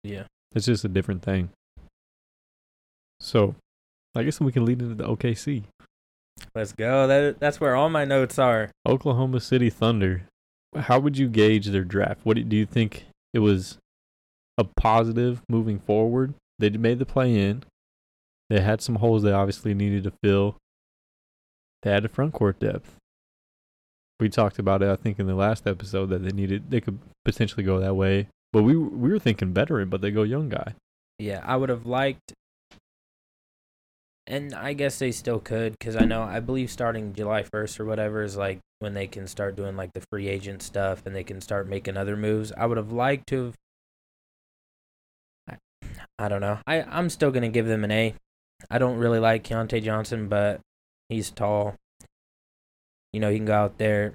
[0.02, 0.24] Yeah.
[0.54, 1.50] It's just a different thing.
[3.20, 3.54] So,
[4.14, 5.64] I guess we can lead into the OKC.
[6.55, 7.07] Let's go.
[7.07, 8.70] That that's where all my notes are.
[8.87, 10.22] Oklahoma City Thunder.
[10.77, 12.20] How would you gauge their draft?
[12.24, 13.79] What do you think it was
[14.57, 16.35] a positive moving forward?
[16.59, 17.64] They made the play in.
[18.51, 20.57] They had some holes they obviously needed to fill.
[21.83, 22.96] They had a front court depth.
[24.20, 26.98] We talked about it, I think, in the last episode that they needed they could
[27.24, 28.29] potentially go that way.
[28.53, 30.74] But we we were thinking veteran, but they go young guy.
[31.18, 32.33] Yeah, I would have liked,
[34.28, 37.86] and I guess they still could because I know I believe starting July first or
[37.86, 41.24] whatever is like when they can start doing like the free agent stuff and they
[41.24, 42.52] can start making other moves.
[42.56, 43.54] I would have liked to have.
[45.48, 45.56] I,
[46.18, 46.58] I don't know.
[46.66, 48.14] I I'm still gonna give them an A.
[48.70, 50.60] I don't really like Keyontae Johnson, but
[51.08, 51.76] he's tall.
[53.14, 54.12] You know, he can go out there.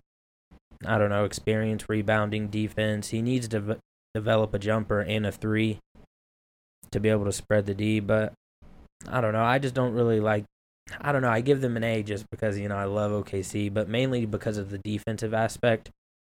[0.86, 3.10] I don't know, experience rebounding, defense.
[3.10, 3.80] He needs to
[4.14, 5.80] develop a jumper and a three
[6.92, 8.00] to be able to spread the D.
[8.00, 8.34] But
[9.08, 9.44] I don't know.
[9.44, 10.46] I just don't really like.
[11.00, 11.30] I don't know.
[11.30, 14.58] I give them an A just because you know I love OKC, but mainly because
[14.58, 15.90] of the defensive aspect.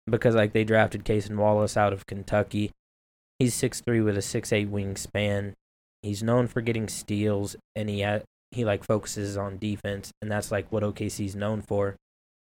[0.07, 2.71] Because like they drafted Cason Wallace out of Kentucky.
[3.39, 5.55] He's six three with a six eight wingspan.
[6.03, 10.53] He's known for getting steals, and he ha- he like focuses on defense, and that's
[10.53, 11.97] like what OKC's known for.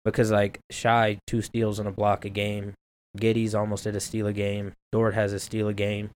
[0.04, 2.74] Because like Shai two steals and a block a game,
[3.16, 6.10] Giddey's almost at a steal a game, Dort has a steal a game,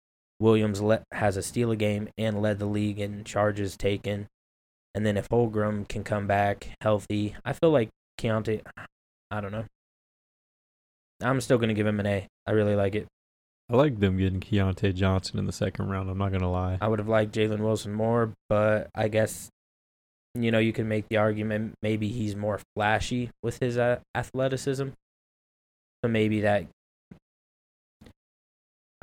[0.44, 4.28] Williams le- has a steal a game and led the league in charges taken,
[4.94, 7.88] and then if Holmgren can come back healthy, I feel like
[8.20, 8.60] Keyontae.
[9.30, 9.64] I don't know.
[11.22, 12.28] I'm still gonna give him an A.
[12.46, 13.06] I really like it.
[13.70, 16.10] I like them getting Keyontae Johnson in the second round.
[16.10, 16.76] I'm not gonna lie.
[16.78, 19.48] I would have liked Jalen Wilson more, but I guess
[20.34, 24.88] you know you can make the argument maybe he's more flashy with his uh, athleticism.
[26.04, 26.66] So maybe that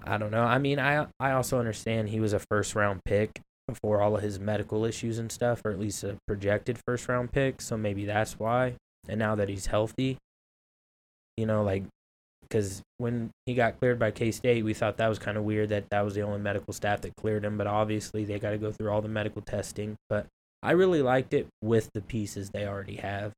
[0.04, 0.44] I don't know.
[0.44, 4.24] I mean, I I also understand he was a first round pick before all of
[4.24, 7.62] his medical issues and stuff, or at least a projected first round pick.
[7.62, 8.76] So maybe that's why.
[9.08, 10.18] And now that he's healthy,
[11.38, 11.84] you know, like
[12.52, 15.70] because when he got cleared by K State, we thought that was kind of weird
[15.70, 17.58] that that was the only medical staff that cleared him.
[17.58, 19.96] But obviously, they got to go through all the medical testing.
[20.10, 20.28] But
[20.62, 23.32] I really liked it with the pieces they already have.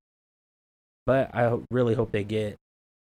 [1.05, 2.55] But I really hope they get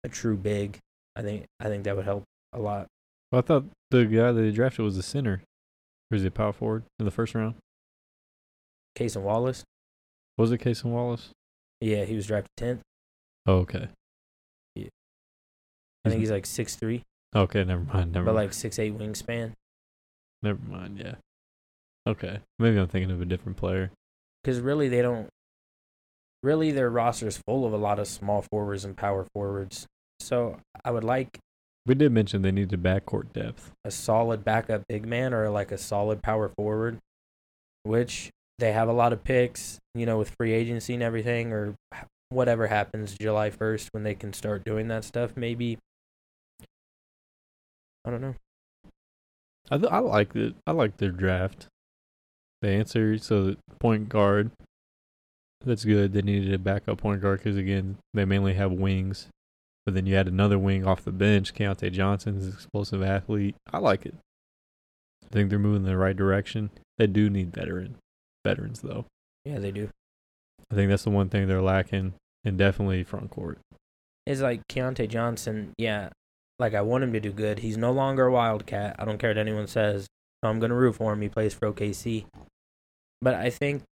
[0.03, 0.79] a true big.
[1.15, 2.87] I think I think that would help a lot.
[3.31, 5.41] Well, I thought the guy that they drafted was a center.
[6.11, 7.55] Or is he a power forward in the first round?
[8.97, 9.63] Cason Wallace,
[10.37, 11.29] Was it Cason Wallace?
[11.81, 12.81] yeah, he was drafted tenth.
[13.45, 13.89] Oh, okay.
[14.77, 17.01] I think he's like six three,
[17.35, 18.11] Okay, never mind.
[18.11, 18.45] Never but mind.
[18.47, 19.53] like six eight wingspan.
[20.43, 20.99] never mind.
[20.99, 21.15] Yeah.
[22.07, 22.39] Okay.
[22.59, 23.89] Maybe I'm thinking of a different player.
[24.43, 25.27] because really they don't
[26.43, 29.87] really their roster is full of a lot of small forwards and power forwards
[30.19, 31.39] so i would like
[31.85, 33.71] We did mention they needed backcourt depth.
[33.83, 36.97] a solid backup big man or like a solid power forward
[37.83, 41.75] which they have a lot of picks you know with free agency and everything or
[42.29, 45.77] whatever happens july 1st when they can start doing that stuff maybe
[48.03, 48.35] i don't know
[49.71, 50.53] I th- I like it.
[50.67, 51.65] I like their draft.
[52.61, 54.51] The answer so the point guard.
[55.65, 56.13] That's good.
[56.13, 59.27] They needed a backup point guard because again they mainly have wings,
[59.85, 61.53] but then you add another wing off the bench.
[61.53, 63.55] Keyontae Johnson's an explosive athlete.
[63.71, 64.15] I like it.
[65.23, 66.69] I think they're moving in the right direction.
[66.97, 67.97] They do need veteran
[68.45, 69.05] veterans though.
[69.43, 69.89] yeah they do
[70.71, 73.59] I think that's the one thing they're lacking, and definitely front court.
[74.25, 76.09] It's like Keontae Johnson, yeah,
[76.57, 77.59] like I want him to do good.
[77.59, 78.95] He's no longer a Wildcat.
[78.97, 80.07] I don't care what anyone says.
[80.43, 81.21] So I'm gonna root for him.
[81.21, 82.25] He plays for OKC.
[83.21, 83.83] But I think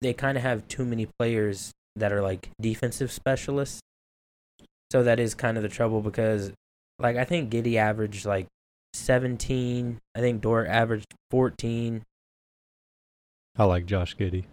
[0.00, 3.80] they kind of have too many players that are like defensive specialists.
[4.90, 6.52] So that is kind of the trouble because,
[6.98, 8.46] like, I think Giddey averaged like
[8.94, 9.98] 17.
[10.14, 12.02] I think Dort averaged 14.
[13.56, 14.44] I like Josh Giddey.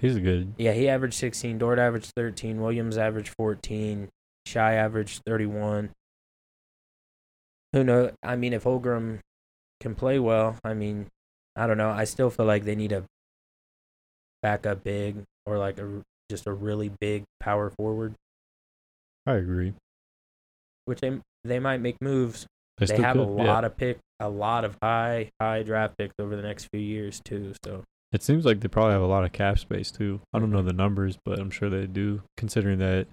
[0.00, 0.54] He's a good.
[0.58, 1.58] Yeah, he averaged 16.
[1.58, 2.60] Dort averaged 13.
[2.60, 4.08] Williams averaged 14.
[4.44, 5.90] Shai averaged 31.
[7.72, 8.10] Who know?
[8.22, 9.20] I mean, if Holmgren
[9.80, 11.06] can play well, I mean,
[11.54, 11.90] I don't know.
[11.90, 13.04] I still feel like they need a
[14.42, 18.14] backup big or like a just a really big power forward,
[19.26, 19.74] I agree.
[20.84, 22.46] which they they might make moves.
[22.78, 23.44] They, They, have a could, yeah.
[23.44, 27.20] lot of pick, a lot of high high draft picks over the next few years
[27.24, 27.52] too.
[27.64, 30.20] So It seems like they probably have a lot of cap space too.
[30.32, 32.22] I don't know the numbers, but I'm sure they do.
[32.36, 33.06] Considering that,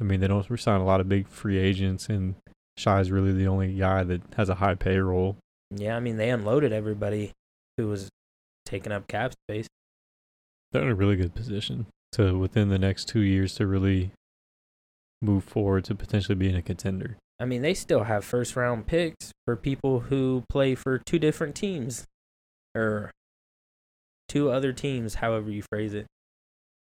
[0.00, 2.34] I mean, they don't sign a lot of big free agents, and
[2.76, 5.36] Shai is really the only guy that has a high payroll.
[5.74, 7.32] yeah, I mean they unloaded everybody
[7.78, 8.10] who was
[8.66, 9.66] taking up cap space.
[10.72, 14.10] They're in a really good position to within the next two years to really
[15.22, 17.16] move forward to potentially being a contender.
[17.38, 21.54] I mean, they still have first round picks for people who play for two different
[21.54, 22.04] teams
[22.74, 23.10] or
[24.28, 26.06] two other teams, however you phrase it.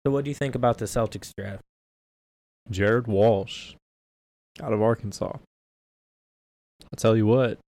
[0.06, 1.62] So, what do you think about the Celtics draft?
[2.69, 3.73] Jared Walsh,
[4.62, 5.38] out of Arkansas.
[6.84, 7.60] I'll tell you what,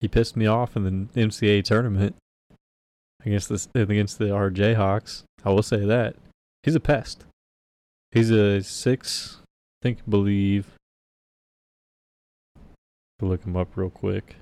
[0.00, 2.16] he pissed me off in the NCAA tournament
[3.24, 5.22] against the against the our Jayhawks.
[5.44, 6.16] I will say that
[6.62, 7.24] he's a pest.
[8.10, 9.38] He's a six,
[9.82, 10.68] think, believe.
[13.20, 14.36] Look him up real quick.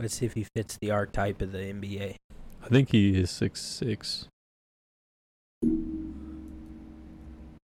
[0.00, 2.16] Let's see if he fits the archetype of the NBA.
[2.62, 4.28] I think he is six six.
[5.64, 5.66] I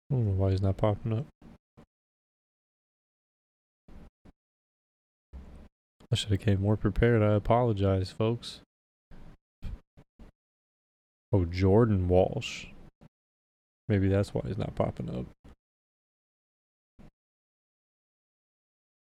[0.09, 1.25] don't know why he's not popping up.
[6.11, 7.21] I should have came more prepared.
[7.21, 8.61] I apologize, folks.
[11.31, 12.67] Oh, Jordan Walsh.
[13.87, 15.25] Maybe that's why he's not popping up.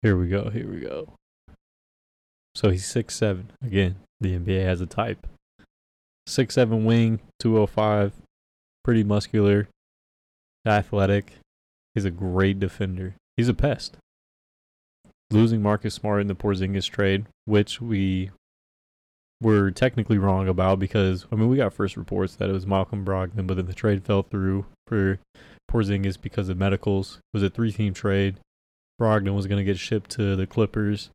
[0.02, 0.50] Here we go.
[0.50, 1.14] Here we go.
[2.54, 3.50] So he's six seven.
[3.64, 5.26] Again, the NBA has a type.
[6.26, 8.12] Six seven wing, two oh five,
[8.84, 9.68] pretty muscular,
[10.66, 11.34] athletic.
[11.94, 13.14] He's a great defender.
[13.36, 13.96] He's a pest.
[15.30, 18.30] Losing Marcus Smart in the Porzingis trade, which we
[19.40, 23.04] were technically wrong about because I mean we got first reports that it was Malcolm
[23.04, 25.18] Brogdon, but then the trade fell through for
[25.70, 27.18] Porzingis because of medicals.
[27.32, 28.36] It was a three team trade.
[29.00, 31.10] Brogdon was going to get shipped to the Clippers,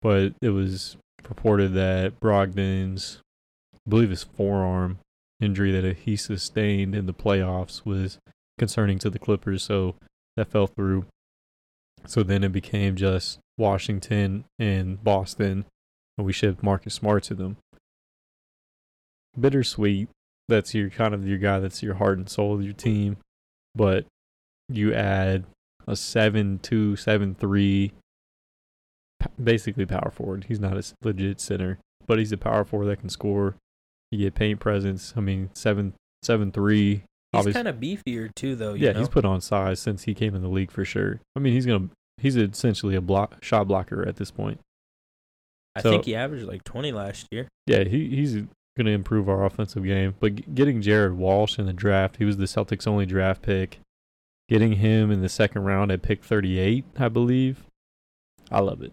[0.00, 0.96] but it was
[1.28, 3.18] reported that Brogdon's,
[3.74, 4.98] I believe his forearm
[5.40, 8.18] injury that he sustained in the playoffs was
[8.58, 9.96] concerning to the Clippers, so
[10.36, 11.04] that fell through.
[12.06, 15.66] So then it became just Washington and Boston,
[16.16, 17.56] and we shipped Marcus Smart to them.
[19.38, 20.08] Bittersweet.
[20.48, 21.60] That's your kind of your guy.
[21.60, 23.16] That's your heart and soul of your team,
[23.74, 24.04] but
[24.68, 25.44] you add
[25.86, 27.92] a seven two seven three,
[29.42, 30.46] basically power forward.
[30.48, 33.54] He's not a legit center, but he's a power forward that can score.
[34.10, 35.14] You get paint presence.
[35.16, 37.04] I mean, seven seven three.
[37.32, 38.74] He's kind of beefier too, though.
[38.74, 38.98] You yeah, know?
[38.98, 41.20] he's put on size since he came in the league for sure.
[41.34, 44.60] I mean, he's gonna he's essentially a block shot blocker at this point.
[45.74, 47.48] I so- think he averaged like 20 last year.
[47.66, 48.42] Yeah, he he's
[48.76, 50.14] gonna improve our offensive game.
[50.20, 53.78] But g- getting Jared Walsh in the draft, he was the Celtics' only draft pick.
[54.48, 57.64] Getting him in the second round at pick 38, I believe.
[58.50, 58.92] I love it.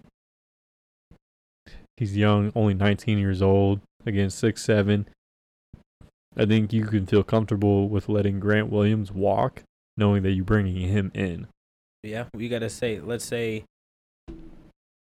[1.97, 3.81] He's young, only 19 years old.
[4.05, 5.07] Again, six seven.
[6.37, 9.63] I think you can feel comfortable with letting Grant Williams walk,
[9.97, 11.47] knowing that you're bringing him in.
[12.03, 13.65] Yeah, we got to say, let's say,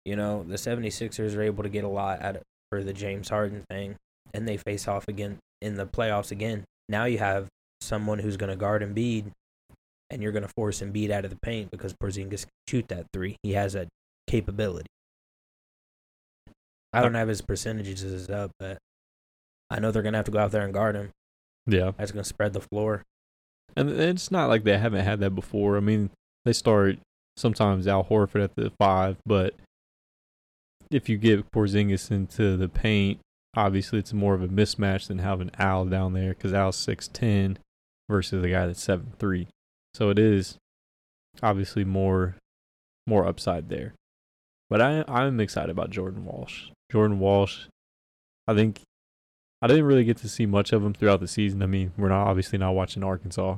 [0.08, 2.42] you know, the 76ers are able to get a lot out of,
[2.72, 3.98] for the James Harden thing,
[4.34, 6.64] and they face off again in the playoffs again.
[6.88, 7.48] Now you have
[7.82, 9.32] someone who's going to guard Embiid,
[10.10, 13.08] and you're going to force Embiid out of the paint because Porzingis can shoot that
[13.12, 13.36] three.
[13.44, 13.90] He has that
[14.28, 14.88] capability.
[16.94, 18.78] I don't have his percentages up, but
[19.70, 21.10] I know they're going to have to go out there and guard him.
[21.66, 21.92] Yeah.
[21.98, 23.04] That's going to spread the floor.
[23.76, 25.76] And it's not like they haven't had that before.
[25.76, 26.12] I mean,
[26.46, 26.98] they start
[27.36, 29.54] sometimes Al Horford at the five, but
[30.92, 33.20] if you get Porzingis into the paint,
[33.56, 37.58] obviously it's more of a mismatch than having Al down there because Al's six ten
[38.10, 39.48] versus the guy that's seven three.
[39.94, 40.58] So it is
[41.42, 42.36] obviously more
[43.06, 43.94] more upside there.
[44.70, 46.70] But I I'm excited about Jordan Walsh.
[46.92, 47.66] Jordan Walsh,
[48.48, 48.82] I think
[49.62, 51.64] I didn't really get to see much of him throughout the season.
[51.64, 53.58] I mean, we're not obviously not watching Arkansas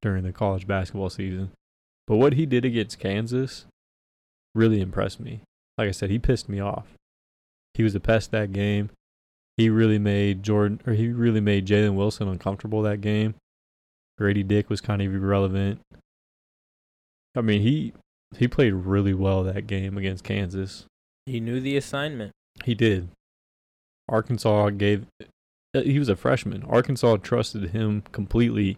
[0.00, 1.50] during the college basketball season.
[2.06, 3.66] But what he did against Kansas
[4.54, 5.42] really impressed me.
[5.80, 6.88] Like I said, he pissed me off.
[7.72, 8.90] He was a pest that game.
[9.56, 13.34] He really made Jordan or he really made Jalen Wilson uncomfortable that game.
[14.18, 15.80] Grady Dick was kind of irrelevant.
[17.34, 17.94] I mean, he
[18.36, 20.84] he played really well that game against Kansas.
[21.24, 22.32] He knew the assignment.
[22.64, 23.08] He did.
[24.06, 25.06] Arkansas gave.
[25.74, 26.62] uh, He was a freshman.
[26.64, 28.76] Arkansas trusted him completely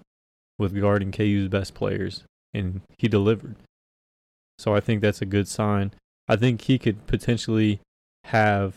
[0.56, 2.22] with guarding KU's best players,
[2.54, 3.56] and he delivered.
[4.56, 5.90] So I think that's a good sign.
[6.33, 7.81] I think he could potentially
[8.25, 8.77] have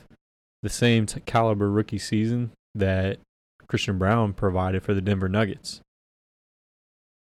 [0.61, 3.19] the same t- caliber rookie season that
[3.65, 5.79] Christian Braun provided for the Denver Nuggets.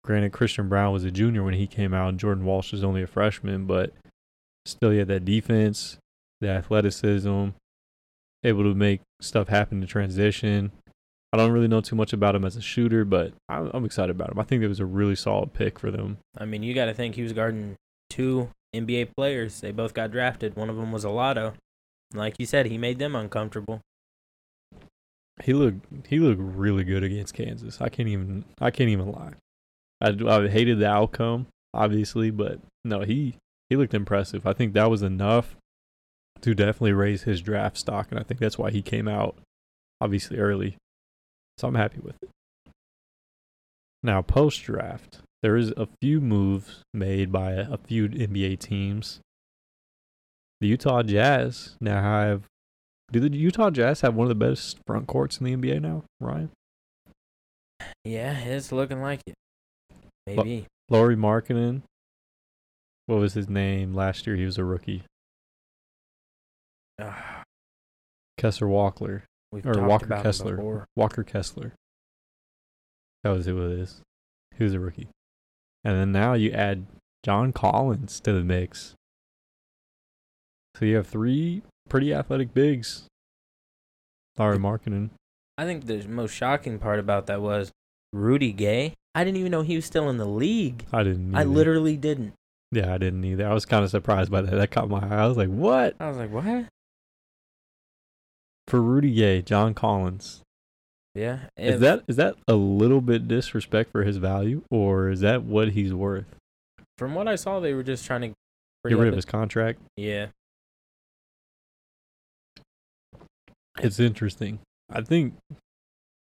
[0.03, 3.03] Granted, Christian Braun was a junior when he came out, and Jordan Walsh was only
[3.03, 3.93] a freshman, but
[4.65, 5.99] still, he had that defense,
[6.41, 7.49] the athleticism,
[8.45, 10.73] able to make stuff happen in transition.
[11.35, 14.17] I don't really know too much about him as a shooter, but I'm, I'm excited
[14.17, 14.39] about him.
[14.39, 16.17] I think it was a really solid pick for them.
[16.39, 17.77] I mean, you got to think he was guarding
[18.09, 19.61] two NBA players.
[19.61, 20.57] They both got drafted.
[20.57, 21.55] One of them was a lotto.
[22.13, 23.81] Like you said, he made them uncomfortable.
[25.43, 27.81] He looked he looked really good against Kansas.
[27.81, 29.33] I can't even I can't even lie.
[30.01, 33.37] I, I hated the outcome, obviously, but no, he
[33.69, 34.47] he looked impressive.
[34.47, 35.57] I think that was enough
[36.43, 39.37] to definitely raise his draft stock, and I think that's why he came out
[40.01, 40.77] obviously early.
[41.59, 42.31] So I'm happy with it.
[44.03, 49.21] Now post draft, there is a few moves made by a, few NBA teams.
[50.63, 52.45] The Utah Jazz now have
[53.13, 56.05] do the Utah Jazz have one of the best front courts in the NBA now,
[56.19, 56.51] Ryan?
[58.07, 59.35] Yeah, it's looking like it.
[60.27, 60.65] Maybe.
[60.89, 61.83] Lauri Markkanen.
[63.05, 64.37] What was his name last year?
[64.37, 65.03] He was a rookie.
[66.99, 67.43] Ah,
[68.39, 69.25] Kessler Walker.
[69.53, 70.87] we've Or Walker Kessler.
[70.97, 71.75] Walker Kessler.
[73.23, 74.01] That was who it is.
[74.57, 75.09] He was a rookie.
[75.85, 76.87] And then now you add
[77.23, 78.95] John Collins to the mix.
[80.77, 83.05] So you have three pretty athletic bigs.
[84.39, 85.11] Larry Markkanen.
[85.57, 87.71] I think the most shocking part about that was
[88.13, 88.95] Rudy Gay.
[89.15, 90.87] I didn't even know he was still in the league.
[90.93, 91.37] I didn't.
[91.37, 92.33] I literally didn't.
[92.73, 93.47] Yeah, I didn't either.
[93.47, 94.51] I was kind of surprised by that.
[94.51, 95.23] That caught my eye.
[95.23, 96.67] I was like, "What?" I was like, what?
[98.67, 100.43] For Rudy Gay, John Collins.
[101.15, 101.41] Yeah.
[101.57, 105.71] Is that is that a little bit disrespect for his value, or is that what
[105.71, 106.27] he's worth?
[106.97, 107.61] from what I saw?
[107.61, 108.35] They were just trying to
[108.89, 109.81] Get rid of his contract.
[109.97, 110.27] Yeah.
[113.79, 114.61] It's interesting.
[114.91, 115.35] I think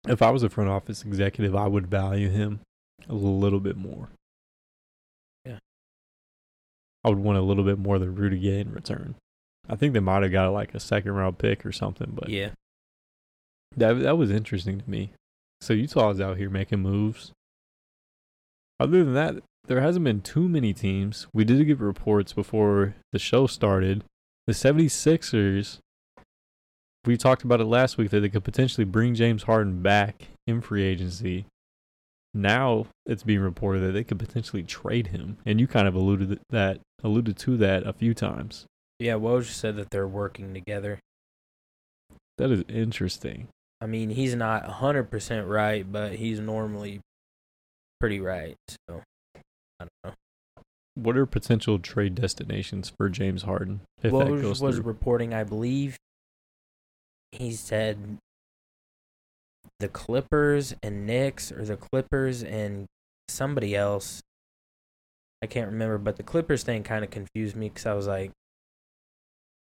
[0.08, 2.62] if I was a front office executive, I would value him
[3.10, 4.10] a little bit more.
[5.46, 5.60] Yeah.
[7.04, 9.16] I would want a little bit more than Rudy Gay in return.
[9.70, 12.52] I think they might have got like a second round pick or something, but yeah.
[13.76, 15.12] That that was interesting to me.
[15.62, 17.32] So Utah's out here making moves.
[18.80, 21.28] Other than that, there hasn't been too many teams.
[21.34, 24.04] We did get reports before the show started.
[24.46, 25.80] The 76ers,
[27.06, 30.62] we talked about it last week that they could potentially bring James Harden back in
[30.62, 31.46] free agency.
[32.34, 36.40] Now it's being reported that they could potentially trade him, and you kind of alluded
[36.50, 38.66] that alluded to that a few times.
[39.00, 39.14] Yeah.
[39.14, 41.00] Woj said that they're working together.
[42.38, 43.48] That is interesting.
[43.80, 47.02] I mean, he's not 100% right, but he's normally
[48.00, 48.56] pretty right.
[48.90, 49.04] So,
[49.80, 50.14] I don't know.
[50.96, 54.86] What are potential trade destinations for James Harden if that Woj goes was through?
[54.86, 55.98] reporting, I believe,
[57.32, 58.18] he said
[59.80, 62.88] the Clippers and Knicks, or the Clippers and
[63.28, 64.22] somebody else.
[65.44, 68.32] I can't remember, but the Clippers thing kind of confused me because I was like,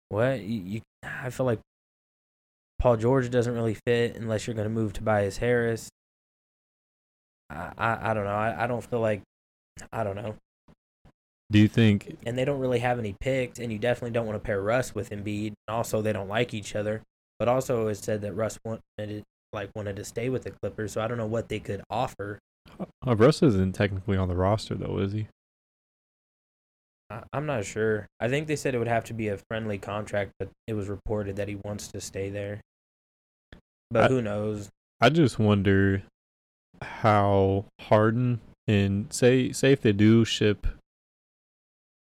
[0.09, 0.41] "What?
[0.41, 1.59] You, you?" I feel like
[2.79, 5.89] Paul George doesn't really fit unless you're going to move Tobias Harris.
[7.51, 8.31] I, I I don't know.
[8.31, 9.23] I, I don't feel like
[9.93, 10.37] I don't know.
[11.51, 14.37] Do you think And they don't really have any picks, and you definitely don't want
[14.37, 15.55] to pair Russ with Embiid.
[15.67, 17.03] Also, they don't like each other.
[17.39, 19.23] But also, it said that Russ wanted
[19.53, 22.39] like wanted to stay with the Clippers, so I don't know what they could offer.
[23.07, 25.27] uh, Russ isn't technically on the roster though, is he?
[27.11, 28.07] I, I'm not sure.
[28.21, 30.89] I think they said it would have to be a friendly contract, but it was
[30.89, 32.61] reported that he wants to stay there.
[33.91, 34.69] But I- who knows?
[35.01, 36.03] I just wonder
[36.83, 40.67] how Harden and say say if they do ship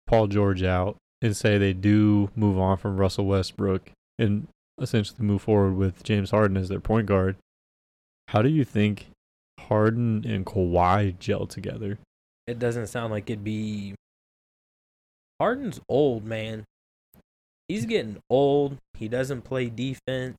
[0.07, 4.47] Paul George out and say they do move on from Russell Westbrook and
[4.79, 7.35] essentially move forward with James Harden as their point guard.
[8.29, 9.07] How do you think
[9.59, 11.97] Harden and Kawhi gel together?
[12.47, 13.95] It doesn't sound like it'd be.
[15.39, 16.63] Harden's old, man.
[17.67, 18.77] He's getting old.
[18.93, 20.37] He doesn't play defense.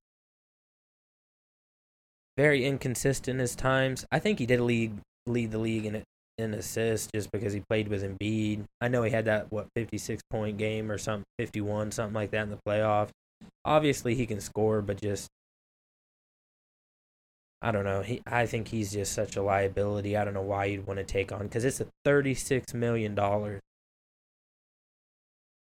[2.37, 4.05] Very inconsistent at times.
[4.13, 6.03] I think he did lead lead the league in
[6.39, 8.65] in assists just because he played with Embiid.
[8.81, 12.43] I know he had that what 56 point game or something, 51 something like that
[12.43, 13.11] in the playoffs.
[13.65, 15.29] Obviously he can score, but just
[17.63, 18.03] I don't know.
[18.03, 20.17] He I think he's just such a liability.
[20.17, 23.61] I don't know why you'd want to take on because it's a 36 million dollars.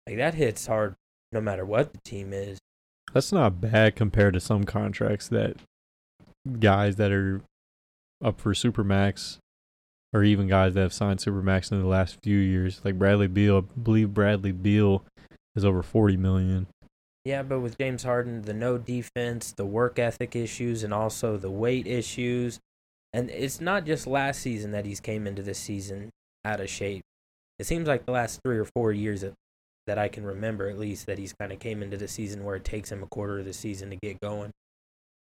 [0.07, 0.95] Like that hits hard
[1.31, 2.57] no matter what the team is.
[3.13, 5.57] That's not bad compared to some contracts that
[6.59, 7.41] guys that are
[8.23, 9.37] up for Supermax
[10.13, 12.81] or even guys that have signed Supermax in the last few years.
[12.83, 15.03] Like Bradley Beal, I believe Bradley Beal
[15.55, 16.67] is over 40 million.
[17.25, 21.49] Yeah, but with James Harden, the no defense, the work ethic issues, and also the
[21.49, 22.59] weight issues,
[23.13, 26.09] and it's not just last season that he's came into this season
[26.43, 27.03] out of shape.
[27.59, 29.33] It seems like the last three or four years that,
[29.87, 32.55] that I can remember, at least, that he's kind of came into the season where
[32.55, 34.51] it takes him a quarter of the season to get going.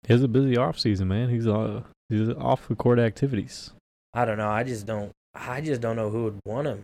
[0.06, 1.30] He has a busy off season, man.
[1.30, 3.72] He's uh he's off the court activities.
[4.14, 4.50] I don't know.
[4.50, 5.12] I just don't.
[5.34, 6.82] I just don't know who would want him.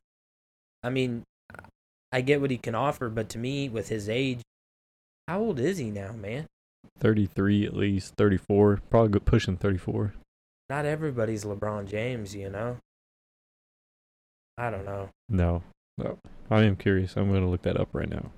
[0.83, 1.23] I mean,
[2.11, 4.41] I get what he can offer, but to me, with his age,
[5.27, 6.45] how old is he now, man?
[6.99, 10.13] 33 at least, 34, probably pushing 34.
[10.69, 12.77] Not everybody's LeBron James, you know.
[14.57, 15.09] I don't know.
[15.29, 15.63] No,
[15.97, 16.19] no.
[16.51, 17.17] I am curious.
[17.17, 18.31] I'm going to look that up right now.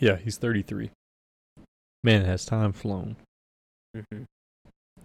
[0.00, 0.90] Yeah, he's 33.
[2.02, 3.16] Man, has time flown.
[3.94, 4.22] hmm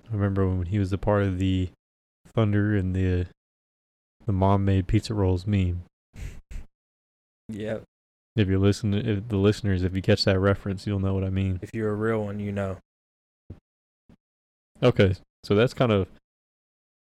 [0.10, 1.70] I remember when he was a part of the
[2.36, 3.26] Thunder and the
[4.26, 5.84] the mom made pizza rolls meme.
[7.50, 7.84] Yep.
[8.36, 11.30] If you're listening, if the listeners, if you catch that reference, you'll know what I
[11.30, 11.60] mean.
[11.62, 12.78] If you're a real one, you know.
[14.82, 16.08] Okay, so that's kind of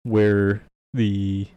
[0.05, 0.63] where
[0.95, 1.49] the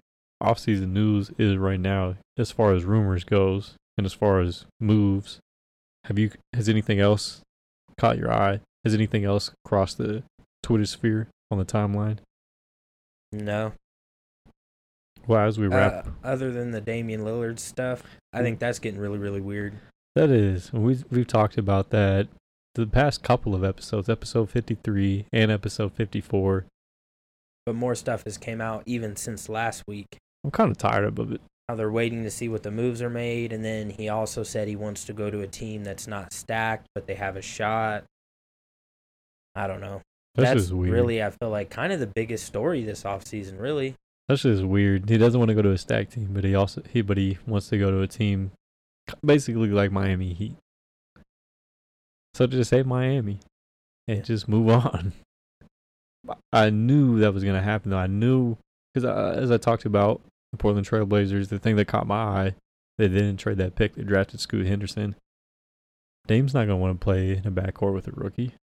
[0.41, 5.39] off-season news is right now, as far as rumors goes, and as far as moves.
[6.05, 7.41] Have you has anything else
[7.97, 8.61] caught your eye?
[8.83, 10.23] Has anything else crossed the
[10.63, 12.19] Twitter sphere on the timeline?
[13.31, 13.73] No.
[15.27, 18.01] Well, as we wrap, Uh, other than the Damian Lillard stuff,
[18.33, 19.73] I think that's getting really, really weird.
[20.15, 22.27] that is we we've talked about that
[22.75, 26.65] the past couple of episodes, episode fifty three and episode fifty four.
[27.65, 30.17] But more stuff has came out even since last week.
[30.43, 31.41] I'm kind of tired of it.
[31.69, 34.67] How they're waiting to see what the moves are made, and then he also said
[34.67, 38.05] he wants to go to a team that's not stacked, but they have a shot.
[39.53, 40.01] I don't know.
[40.33, 40.91] That's, that's just weird.
[40.93, 43.93] really, I feel like, kind of the biggest story this offseason, really.
[44.27, 45.07] That's just weird.
[45.07, 47.37] He doesn't want to go to a stacked team, but he also he but he
[47.45, 48.49] wants to go to a team
[49.23, 50.55] basically like Miami Heat.
[52.33, 53.41] So just say Miami
[54.07, 54.23] and Yeah.
[54.23, 55.13] just move on.
[56.51, 57.97] I knew that was gonna happen though.
[57.97, 58.57] I knew
[58.93, 60.21] because uh, as I talked about
[60.51, 62.55] the Portland Trailblazers, the thing that caught my eye,
[62.97, 63.95] they didn't trade that pick.
[63.95, 65.15] They drafted Scoot Henderson.
[66.27, 68.53] Dame's not gonna want to play in a backcourt with a rookie.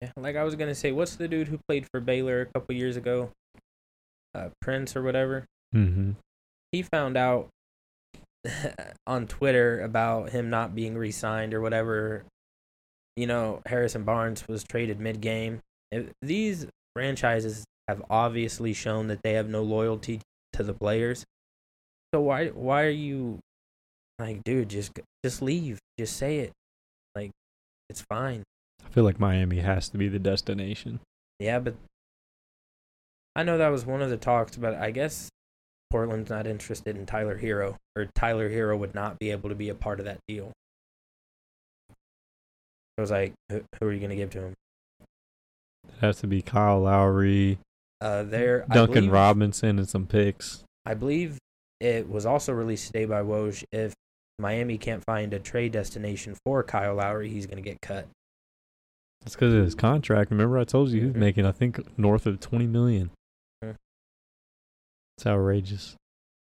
[0.00, 2.74] Yeah, like I was gonna say, what's the dude who played for Baylor a couple
[2.74, 3.30] years ago?
[4.34, 5.46] Uh, Prince or whatever.
[5.74, 6.12] Mm-hmm.
[6.70, 7.48] He found out
[9.06, 12.24] on Twitter about him not being re-signed or whatever.
[13.16, 15.60] You know, Harrison Barnes was traded mid-game.
[16.22, 20.20] These franchises have obviously shown that they have no loyalty
[20.58, 21.24] to the players.
[22.14, 23.38] So why why are you
[24.18, 24.68] like, dude?
[24.68, 24.92] Just
[25.24, 25.78] just leave.
[25.98, 26.52] Just say it.
[27.14, 27.30] Like,
[27.88, 28.42] it's fine.
[28.84, 31.00] I feel like Miami has to be the destination.
[31.40, 31.74] Yeah, but
[33.34, 35.28] I know that was one of the talks, but I guess
[35.90, 39.68] Portland's not interested in Tyler Herro, or Tyler Herro would not be able to be
[39.68, 40.52] a part of that deal.
[42.96, 44.54] I was like, who, who are you going to give to him?
[45.88, 47.58] It has to be Kyle Lowry,
[48.00, 50.62] Uh, there, Duncan believe, Robinson, and some picks.
[50.86, 51.38] I believe
[51.80, 53.64] it was also released today by Woj.
[53.72, 53.92] If
[54.38, 58.06] Miami can't find a trade destination for Kyle Lowry, he's going to get cut.
[59.22, 60.30] That's because of his contract.
[60.30, 61.18] Remember, I told you he was Mhm.
[61.18, 63.10] making, I think, north of twenty million.
[63.64, 63.74] Mhm.
[65.16, 65.96] It's outrageous.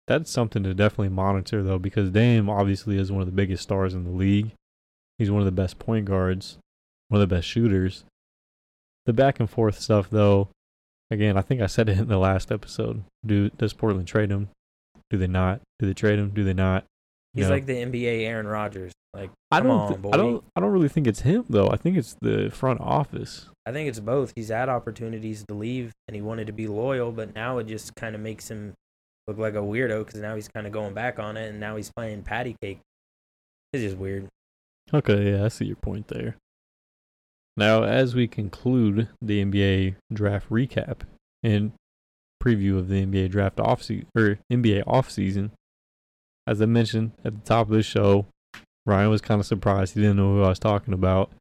[0.08, 3.94] That's something to definitely monitor, though, because Dame obviously is one of the biggest stars
[3.96, 4.52] in the league.
[5.18, 6.60] He's one of the best point guards,
[7.10, 8.06] one of the best shooters.
[9.06, 10.50] The back and forth stuff, though,
[11.12, 13.04] again, I think I said it in the last episode.
[13.26, 14.50] Do does Portland trade him?
[15.10, 15.62] Do they not?
[15.80, 16.30] Do they trade him?
[16.30, 16.86] Do they not?
[17.34, 17.56] You He's know?
[17.56, 18.92] like the NBA Aaron Rodgers.
[19.14, 19.72] Like, I don't.
[19.72, 20.12] on, boy.
[20.14, 20.44] I don't.
[20.56, 21.70] I don't really think it's him though.
[21.70, 23.48] I think it's the front office.
[23.66, 24.34] I think it's both.
[24.36, 27.96] He's had opportunities to leave and he wanted to be loyal, but now it just
[27.96, 28.74] kind of makes him
[29.28, 31.76] look like a weirdo because now he's kind of going back on it and now
[31.76, 32.80] he's playing patty cake.
[33.74, 34.28] It's just weird.
[34.92, 36.36] Okay, yeah, I see your point there.
[37.60, 41.02] Now, as we conclude the NBA draft recap
[41.44, 41.74] and
[42.42, 45.52] preview of the NBA draft offseason or NBA off season,
[46.48, 48.28] as I mentioned at the top of the show,
[48.86, 51.32] Ryan was kind of surprised he didn't know who I was talking about.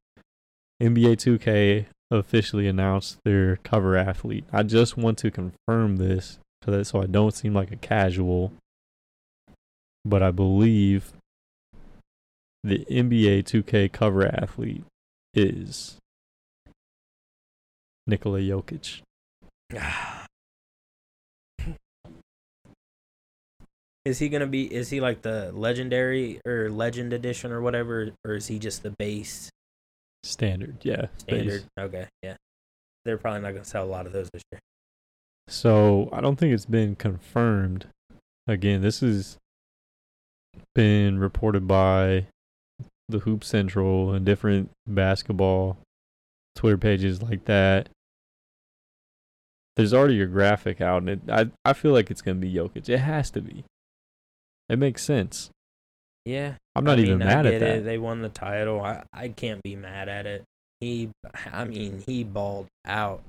[0.83, 4.45] NBA 2K officially announced their cover athlete.
[4.53, 6.41] I just want to confirm this
[6.83, 8.53] so I don't seem like a casual,
[10.05, 11.13] but I believe
[12.65, 14.83] the NBA 2K cover athlete
[15.33, 15.95] is
[18.09, 19.03] Nikola Jokic.
[24.05, 24.65] Is he gonna be?
[24.65, 28.95] Is he like the legendary or legend edition or whatever, or is he just the
[28.99, 29.51] base
[30.23, 31.07] Standard, yeah.
[31.19, 31.47] standard?
[31.47, 31.67] base.
[31.79, 32.37] Okay, yeah.
[33.05, 34.61] They're probably not gonna sell a lot of those this year.
[35.47, 37.87] So I don't think it's been confirmed.
[38.47, 39.37] Again, this has
[40.75, 42.27] been reported by
[43.09, 45.79] the Hoop Central and different basketball
[46.55, 47.89] Twitter pages like that.
[49.79, 52.89] There's already a graphic out, and it, I I feel like it's gonna be Jokic.
[52.89, 53.65] It has to be.
[54.69, 55.51] It makes sense.
[56.25, 57.77] Yeah, I'm not I even mean, mad at that.
[57.77, 57.85] It.
[57.85, 58.81] They won the title.
[58.81, 60.43] I I can't be mad at it.
[60.81, 61.11] He,
[61.53, 63.23] I mean, he balled out.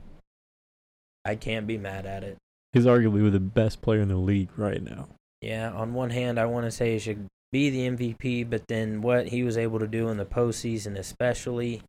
[1.23, 2.37] I can't be mad at it.
[2.73, 5.07] He's arguably the best player in the league right now.
[5.41, 9.01] Yeah, on one hand, I want to say he should be the MVP, but then
[9.01, 11.83] what he was able to do in the postseason, especially,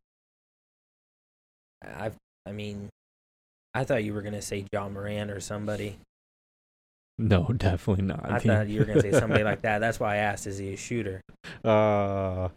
[1.83, 2.89] I've I mean,
[3.73, 5.97] I thought you were gonna say Ja Morant or somebody.
[7.17, 8.29] No, definitely not.
[8.29, 9.79] I thought you were gonna say somebody like that.
[9.79, 11.21] That's why I asked, is he a shooter?
[11.63, 12.49] Uh,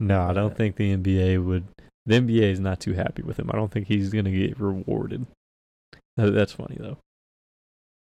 [0.00, 1.64] no, I don't think the NBA would.
[2.06, 3.50] The NBA is not too happy with him.
[3.52, 5.26] I don't think he's gonna get rewarded.
[6.16, 6.98] That's funny though.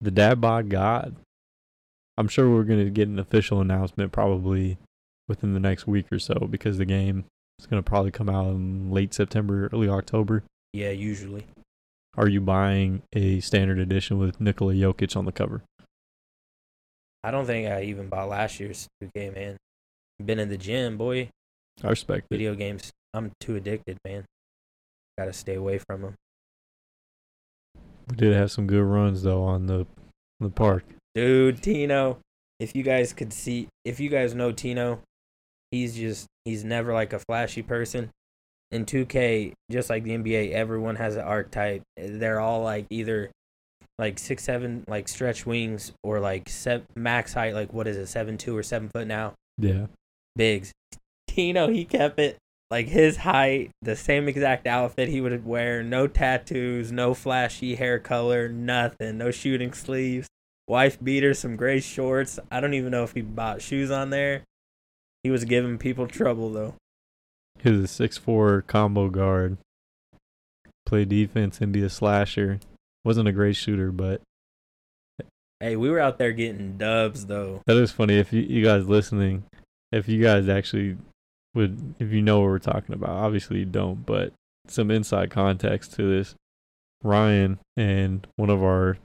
[0.01, 1.17] The dad bod God.
[2.19, 4.79] I'm sure we're gonna get an official announcement probably
[5.29, 7.25] within the next week or so because the game
[7.59, 10.43] is gonna probably come out in late September, early October.
[10.73, 11.47] Yeah, usually.
[12.17, 15.63] Are you buying a standard edition with Nikola Jokic on the cover?
[17.25, 19.57] I don't think I even bought last year's 2K, man.
[20.23, 21.31] Been in the gym, boy.
[21.83, 22.35] I respect it.
[22.35, 24.25] Video games, I'm too addicted, man.
[25.19, 26.15] Gotta stay away from them.
[28.11, 29.87] We did have some good runs though on the
[30.39, 30.85] the park.
[31.15, 32.19] Dude, Tino,
[32.61, 35.01] if you guys could see, if you guys know Tino,
[35.71, 38.11] he's just, he's never like a flashy person.
[38.73, 41.83] In 2K, just like the NBA, everyone has an archetype.
[41.97, 43.31] They're all like either
[43.99, 48.07] like six seven, like stretch wings, or like seven, max height, like what is it,
[48.07, 49.35] seven two or seven foot now?
[49.59, 49.87] Yeah.
[50.35, 50.73] Bigs.
[51.29, 52.39] Tino, he kept it
[52.73, 57.99] like his height, the same exact outfit he would wear, no tattoos, no flashy hair
[57.99, 60.27] color, nothing, no shooting sleeves,
[60.67, 62.39] wife beater, some gray shorts.
[62.51, 64.45] I don't even know if he bought shoes on there.
[65.23, 66.75] He was giving people trouble though.
[67.63, 69.57] He was a six four combo guard.
[70.87, 72.59] Play defense and be a slasher.
[73.05, 74.21] Wasn't a great shooter, but
[75.61, 77.63] Hey, we were out there getting dubs though.
[77.67, 78.19] that is funny.
[78.19, 79.45] If you, you guys listening,
[79.93, 80.97] if you guys actually
[81.55, 84.33] would, if you know what we're talking about, obviously you don't, but
[84.67, 86.35] some inside context to this.
[87.05, 88.99] Ryan and one of our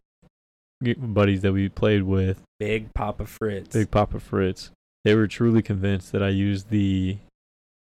[0.97, 3.75] buddies that we played with, Big Papa Fritz.
[3.75, 4.71] Big Papa Fritz,
[5.03, 7.17] they were truly convinced that I used the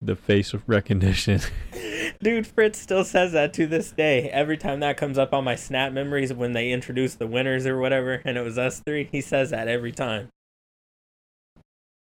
[0.01, 1.41] the face of recognition.
[2.21, 4.31] Dude, Fritz still says that to this day.
[4.31, 7.79] Every time that comes up on my Snap memories when they introduce the winners or
[7.79, 10.29] whatever, and it was us three, he says that every time.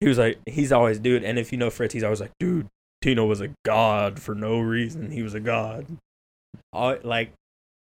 [0.01, 1.25] He was like, he's always, dude.
[1.25, 2.67] And if you know Fritz, he's always like, dude,
[3.03, 5.11] Tino was a god for no reason.
[5.11, 5.87] He was a god.
[6.73, 7.33] All, like,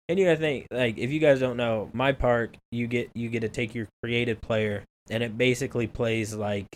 [0.08, 3.28] and you gotta think, like, if you guys don't know, my park, you get you
[3.28, 6.66] get to take your created player, and it basically plays like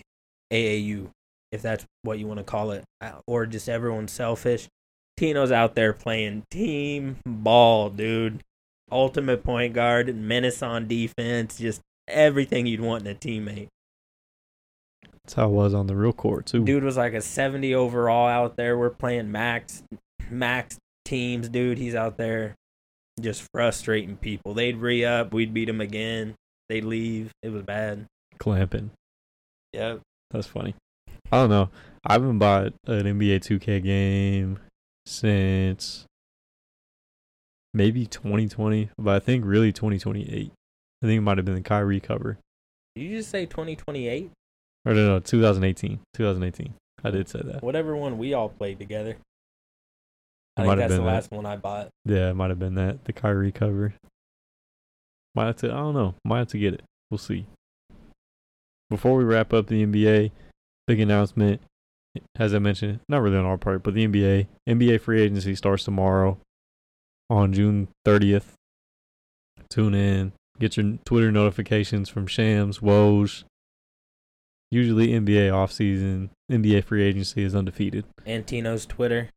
[0.52, 1.10] AAU,
[1.54, 4.68] if that's what you want to call it, uh, or just everyone's selfish.
[5.18, 8.42] Tino's out there playing team ball, dude.
[8.90, 13.68] Ultimate point guard, menace on defense, just everything you'd want in a teammate.
[15.24, 16.64] That's how it was on the real court too.
[16.64, 18.76] Dude was like a 70 overall out there.
[18.76, 19.82] We're playing max
[20.30, 21.78] max teams, dude.
[21.78, 22.54] He's out there
[23.20, 24.52] just frustrating people.
[24.52, 26.34] They'd re up, we'd beat them again.
[26.68, 27.30] They'd leave.
[27.42, 28.06] It was bad.
[28.38, 28.90] Clamping.
[29.72, 30.00] Yep.
[30.30, 30.74] That's funny.
[31.34, 31.68] I don't know.
[32.06, 34.60] I haven't bought an NBA 2K game
[35.04, 36.06] since
[37.72, 40.52] maybe 2020, but I think really 2028.
[41.02, 42.38] I think it might have been the Kyrie cover.
[42.94, 44.30] Did you just say 2028?
[44.86, 45.98] Or no, no, 2018.
[46.14, 46.74] 2018.
[47.02, 47.64] I did say that.
[47.64, 49.16] Whatever one we all played together.
[50.56, 51.04] I think that's the that.
[51.04, 51.88] last one I bought.
[52.04, 53.06] Yeah, it might have been that.
[53.06, 53.94] The Kyrie cover.
[55.34, 56.14] Might have to, I don't know.
[56.24, 56.84] Might have to get it.
[57.10, 57.46] We'll see.
[58.88, 60.30] Before we wrap up the NBA,
[60.86, 61.60] big announcement.
[62.36, 64.46] As I mentioned, not really on our part, but the NBA.
[64.68, 66.38] NBA free agency starts tomorrow
[67.28, 68.52] on June 30th.
[69.68, 70.32] Tune in.
[70.60, 73.42] Get your Twitter notifications from Shams, Woj.
[74.70, 78.04] Usually NBA offseason, NBA free agency is undefeated.
[78.26, 79.30] Antino's Twitter.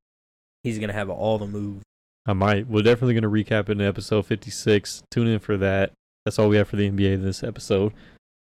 [0.64, 1.84] He's gonna have all the moves.
[2.28, 2.68] I might.
[2.68, 5.04] We're definitely going to recap it in episode 56.
[5.10, 5.94] Tune in for that.
[6.26, 7.94] That's all we have for the NBA this episode,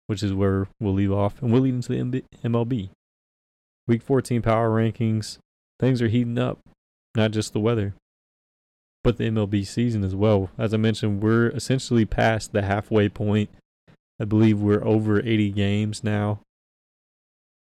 [0.08, 1.42] which is where we'll leave off.
[1.42, 2.90] And we'll lead into the MLB.
[3.88, 5.38] Week 14 power rankings.
[5.80, 6.60] Things are heating up,
[7.16, 7.94] not just the weather,
[9.04, 10.50] but the MLB season as well.
[10.58, 13.50] As I mentioned, we're essentially past the halfway point.
[14.20, 16.40] I believe we're over 80 games now.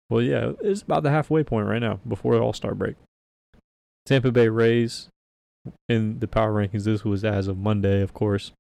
[0.09, 2.97] Well, yeah, it's about the halfway point right now before the All Star break.
[4.05, 5.09] Tampa Bay Rays
[5.89, 6.85] in the power rankings.
[6.85, 8.53] This was as of Monday, of course,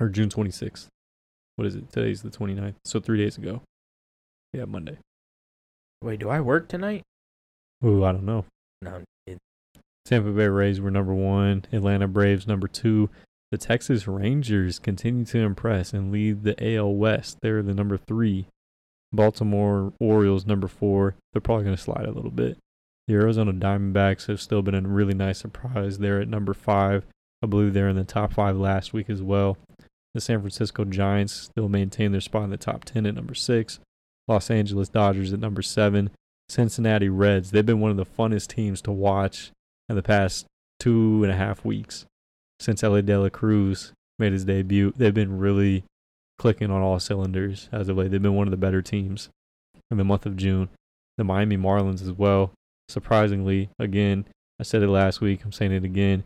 [0.00, 0.88] or June 26th.
[1.56, 1.90] What is it?
[1.92, 2.74] Today's the 29th.
[2.84, 3.62] So three days ago.
[4.52, 4.98] Yeah, Monday.
[6.02, 7.02] Wait, do I work tonight?
[7.84, 8.44] Ooh, I don't know.
[8.80, 9.04] No, I'm.
[10.04, 11.64] Tampa Bay Rays were number one.
[11.72, 13.08] Atlanta Braves number two.
[13.52, 17.38] The Texas Rangers continue to impress and lead the AL West.
[17.40, 18.46] They're the number three.
[19.12, 21.14] Baltimore Orioles number four.
[21.32, 22.58] They're probably going to slide a little bit.
[23.06, 25.98] The Arizona Diamondbacks have still been a really nice surprise.
[25.98, 27.04] They're at number five.
[27.42, 29.58] I believe they're in the top five last week as well.
[30.14, 33.80] The San Francisco Giants still maintain their spot in the top 10 at number six.
[34.28, 36.10] Los Angeles Dodgers at number seven.
[36.48, 37.50] Cincinnati Reds.
[37.50, 39.52] They've been one of the funnest teams to watch
[39.88, 40.46] in the past
[40.78, 42.04] two and a half weeks
[42.60, 44.92] since Elly De La Cruz made his debut.
[44.96, 45.84] They've been really
[46.38, 48.10] clicking on all cylinders as of late.
[48.10, 49.28] They've been one of the better teams
[49.90, 50.68] in the month of June.
[51.16, 52.52] The Miami Marlins as well.
[52.88, 54.26] Surprisingly, again,
[54.60, 55.44] I said it last week.
[55.44, 56.24] I'm saying it again.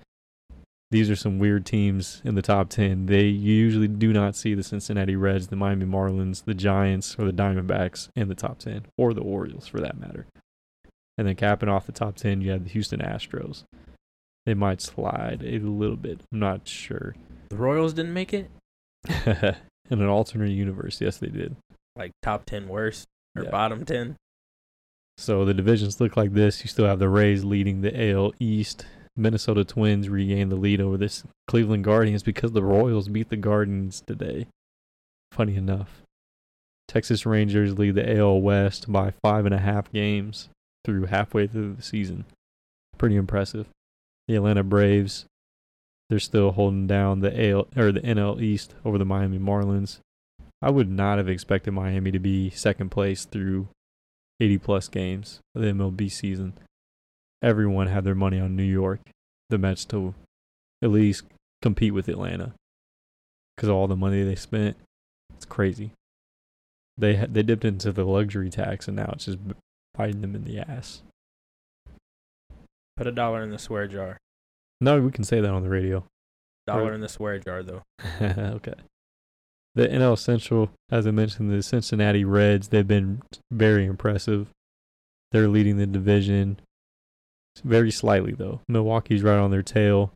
[0.90, 3.06] These are some weird teams in the top 10.
[3.06, 7.32] They usually do not see the Cincinnati Reds, the Miami Marlins, the Giants, or the
[7.32, 10.26] Diamondbacks in the top 10, or the Orioles for that matter.
[11.18, 13.64] And then capping off the top 10, you have the Houston Astros.
[14.44, 16.20] They might slide a little bit.
[16.32, 17.16] I'm not sure.
[17.48, 18.48] The Royals didn't make it.
[19.90, 21.56] in an alternate universe, yes, they did.
[21.96, 23.06] Like top ten worst
[23.36, 23.50] or Yeah.
[23.50, 24.14] bottom ten.
[25.18, 26.62] So the divisions look like this.
[26.62, 28.84] You still have the Rays leading the AL East.
[29.16, 34.02] Minnesota Twins regain the lead over this Cleveland Guardians because the Royals beat the Guardians
[34.06, 34.46] today.
[35.32, 36.02] Funny enough.
[36.86, 40.48] Texas Rangers lead the AL West by five and a half games
[40.84, 42.24] through halfway through the season.
[42.98, 43.66] Pretty impressive.
[44.28, 45.26] The Atlanta Braves,
[46.08, 49.98] they're still holding down the AL or the NL East over the Miami Marlins.
[50.62, 53.68] I would not have expected Miami to be second place through
[54.40, 56.54] 80 plus games of the MLB season.
[57.46, 58.98] Everyone had their money on New York,
[59.50, 60.14] the Mets to
[60.82, 61.22] at least
[61.62, 62.54] compete with Atlanta
[63.54, 64.76] because all the money they spent.
[65.36, 65.92] It's crazy.
[66.98, 69.38] They they dipped into the luxury tax and now it's just
[69.94, 71.02] biting them in the ass.
[72.96, 74.18] Put a dollar in the swear jar.
[74.80, 76.04] No, we can say that on the radio.
[76.66, 77.82] Dollar in the swear jar, though.
[78.20, 78.74] okay.
[79.74, 83.22] The NL Central, as I mentioned, the Cincinnati Reds, they've been
[83.52, 84.48] very impressive.
[85.30, 86.58] They're leading the division
[87.60, 88.60] very slightly, though.
[88.68, 90.12] Milwaukee's right on their tail.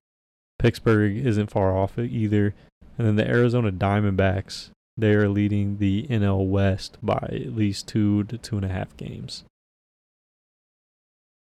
[0.58, 2.54] Pittsburgh isn't far off either.
[2.98, 8.24] And then the Arizona Diamondbacks, they are leading the NL West by at least two
[8.24, 9.44] to two and a half games.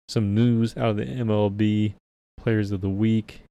[0.09, 1.95] Some news out of the MLB
[2.39, 3.43] Players of the Week.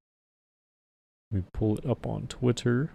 [1.32, 2.92] Let me pull it up on Twitter.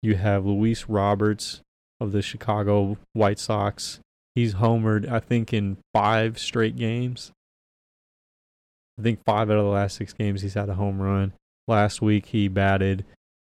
[0.00, 1.60] You have Luis Roberts
[2.00, 3.98] of the Chicago White Sox.
[4.36, 7.32] He's homered, I think, in five straight games.
[8.98, 11.32] I think five out of the last six games he's had a home run.
[11.68, 13.04] Last week he batted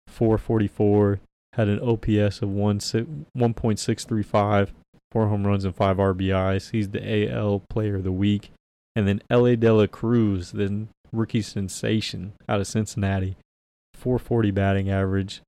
[0.07, 1.21] 444,
[1.53, 4.69] had an OPS of 1, 1.635,
[5.11, 6.71] four home runs and five RBIs.
[6.71, 8.51] He's the AL Player of the Week.
[8.95, 13.37] And then Elly De La Cruz, the rookie sensation out of Cincinnati,
[13.93, 15.41] 440 batting average,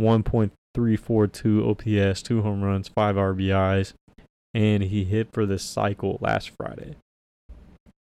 [0.00, 3.94] 1.342 OPS, two home runs, five RBIs,
[4.52, 6.96] and he hit for the cycle last Friday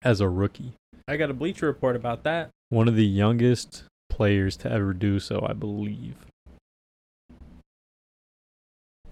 [0.01, 0.73] as a rookie.
[1.07, 2.49] I got a Bleacher report about that.
[2.69, 6.15] One of the youngest players to ever do so, I believe.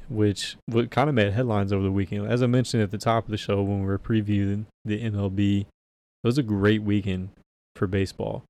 [0.10, 2.28] Which what kind of made headlines over the weekend.
[2.28, 5.62] As I mentioned at the top of the show when we were previewing the MLB,
[5.62, 5.68] it
[6.24, 7.30] was a great weekend
[7.76, 8.43] for baseball.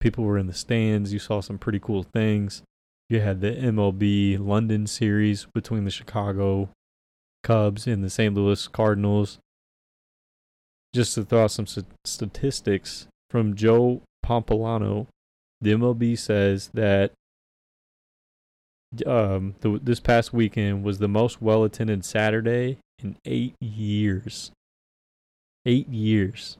[0.00, 1.12] People were in the stands.
[1.12, 2.62] You saw some pretty cool things.
[3.08, 6.68] You had the MLB London series between the Chicago
[7.42, 8.34] Cubs and the St.
[8.34, 9.38] Louis Cardinals.
[10.94, 11.66] Just to throw out some
[12.04, 15.06] statistics from Joe Pompliano,
[15.60, 17.12] the MLB says that
[19.06, 24.50] um, this past weekend was the most well attended Saturday in eight years.
[25.66, 26.56] Eight years.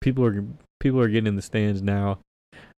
[0.00, 0.44] People are
[0.80, 2.18] people are getting in the stands now.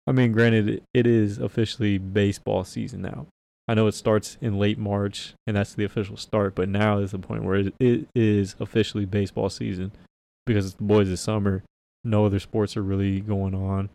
[0.07, 3.27] I mean, granted, it is officially baseball season now.
[3.67, 6.55] I know it starts in late March, and that's the official start.
[6.55, 9.93] But now is the point where it, it is officially baseball season
[10.47, 11.63] because it's the boys' of summer.
[12.05, 13.89] No other sports are really going on,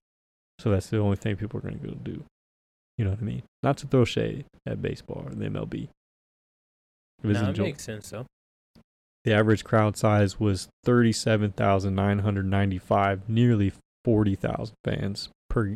[0.58, 2.24] so that's the only thing people are going to go do.
[2.98, 3.44] You know what I mean?
[3.64, 5.88] Not to throw shade at baseball or the MLB.
[7.24, 8.26] It no, it makes sense though.
[9.26, 13.74] The average crowd size was 37,995, nearly
[14.06, 15.76] 40,000 fans per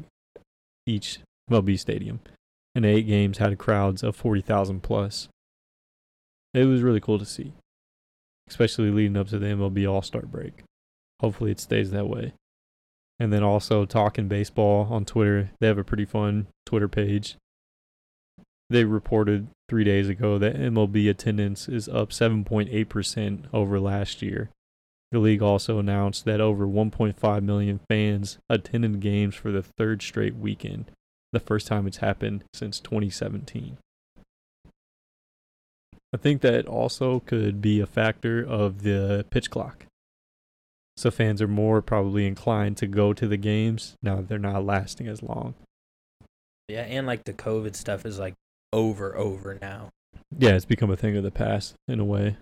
[0.85, 1.19] each
[1.49, 2.19] MLB stadium.
[2.75, 5.27] And eight games had crowds of 40,000 plus.
[6.53, 7.53] It was really cool to see,
[8.47, 10.63] especially leading up to the MLB All Star break.
[11.19, 12.33] Hopefully, it stays that way.
[13.19, 15.51] And then also talking baseball on Twitter.
[15.59, 17.37] They have a pretty fun Twitter page.
[18.69, 24.49] They reported three days ago that MLB attendance is up 7.8% over last year.
[25.11, 30.35] The league also announced that over 1.5 million fans attended games for the third straight
[30.35, 30.89] weekend,
[31.31, 33.77] the first time it's happened since 2017.
[36.13, 39.85] I think that also could be a factor of the pitch clock.
[40.95, 44.63] So fans are more probably inclined to go to the games now that they're not
[44.63, 45.55] lasting as long.
[46.67, 48.35] Yeah, and like the COVID stuff is like
[48.71, 49.89] over over now.
[50.37, 52.37] Yeah, it's become a thing of the past in a way.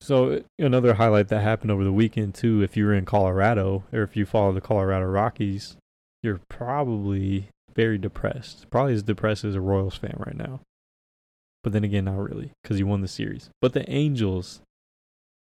[0.00, 4.02] So another highlight that happened over the weekend too, if you were in Colorado or
[4.02, 5.76] if you follow the Colorado Rockies,
[6.22, 8.66] you're probably very depressed.
[8.70, 10.60] Probably as depressed as a Royals fan right now.
[11.62, 13.50] But then again, not really, because he won the series.
[13.60, 14.60] But the Angels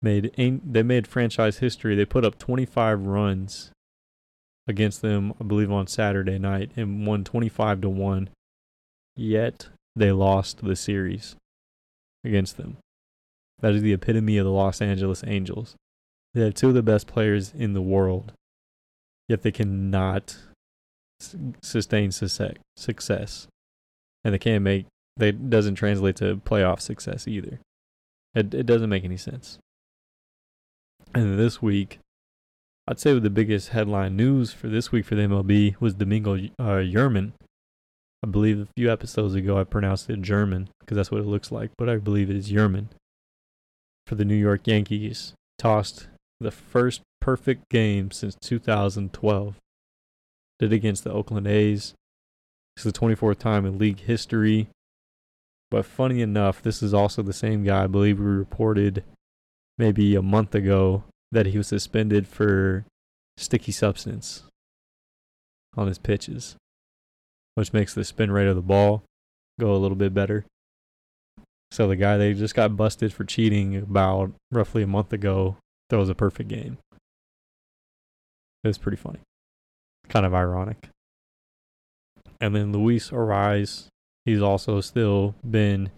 [0.01, 1.95] made they made franchise history.
[1.95, 3.72] They put up 25 runs
[4.67, 8.30] against them, I believe, on Saturday night and won 25 to one.
[9.15, 11.36] Yet they lost the series
[12.24, 12.78] against them.
[13.59, 15.76] That is the epitome of the Los Angeles Angels.
[16.34, 18.32] They have two of the best players in the world,
[19.28, 20.38] yet they cannot
[21.61, 23.47] sustain success,
[24.24, 24.86] and they can't make.
[25.20, 27.59] They doesn't translate to playoff success either.
[28.34, 29.59] It it doesn't make any sense.
[31.13, 31.99] And this week,
[32.88, 36.84] I'd say the biggest headline news for this week for the MLB was Domingo uh,
[36.84, 37.34] German.
[38.24, 41.51] I believe a few episodes ago I pronounced it German because that's what it looks
[41.51, 42.88] like, but I believe it is Yerman.
[44.07, 46.07] For the New York Yankees, tossed
[46.39, 49.55] the first perfect game since 2012.
[50.59, 51.93] Did against the Oakland A's.
[52.76, 54.70] It's the 24th time in league history.
[55.72, 57.84] But funny enough, this is also the same guy.
[57.84, 59.03] I believe we reported
[59.78, 62.86] maybe a month ago that he was suspended for
[63.38, 64.43] sticky substance
[65.78, 66.55] on his pitches,
[67.55, 69.03] which makes the spin rate of the ball
[69.59, 70.45] go a little bit better.
[71.72, 75.57] So the guy they just got busted for cheating about roughly a month ago
[75.89, 76.80] throws a perfect game.
[78.63, 79.20] It's pretty funny.
[80.07, 80.89] Kind of ironic.
[82.41, 83.88] And then Luis Arraez,
[84.30, 85.89] he's also still been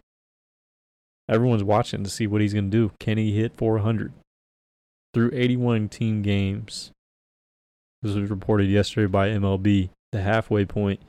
[1.30, 2.92] everyone's watching to see what he's going to do.
[3.00, 4.14] Can he hit 400?
[5.14, 6.92] Through 81 team games,
[8.02, 9.90] this was reported yesterday by MLB.
[10.14, 11.02] The halfway point,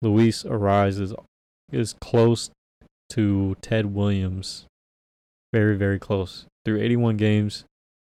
[0.00, 1.14] Luis Arraez is
[1.70, 2.50] is close
[3.10, 4.64] to Ted Williams.
[5.52, 6.46] Very, very close.
[6.64, 7.64] Through 81 games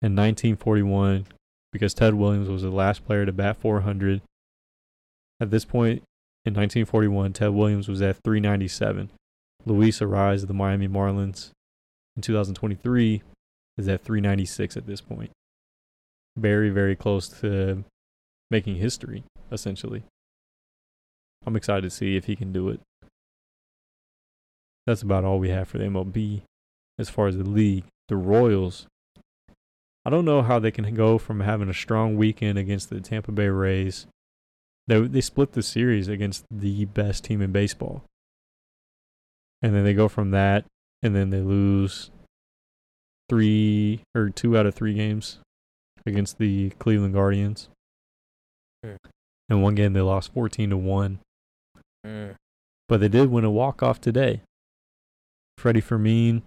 [0.01, 1.27] in 1941,
[1.71, 4.21] because Ted Williams was the last player to bat 400.
[5.39, 6.01] At this point
[6.45, 9.09] in 1941, Ted Williams was at 397.
[9.65, 11.51] Luis Arraez of the Miami Marlins
[12.15, 13.23] in 2023
[13.77, 15.31] is at 396 at this point
[16.37, 17.83] very, very close to
[18.51, 20.03] making history, essentially.
[21.45, 22.81] I'm excited to see if he can do it.
[24.85, 26.41] That's about all we have for the MLB
[26.99, 27.85] as far as the league.
[28.07, 28.85] The Royals,
[30.05, 33.31] I don't know how they can go from having a strong weekend against the Tampa
[33.31, 34.05] Bay Rays.
[34.87, 38.03] They, they split the series against the best team in baseball.
[39.61, 40.65] And then they go from that,
[41.01, 42.11] and then they lose
[43.29, 45.39] three or two out of three games
[46.05, 47.69] against the Cleveland Guardians.
[48.85, 48.97] Mm.
[49.49, 51.19] And one game they lost 14 to 1.
[52.05, 52.35] Mm.
[52.87, 54.41] But they did win a walk off today.
[55.57, 56.43] Freddie Fermin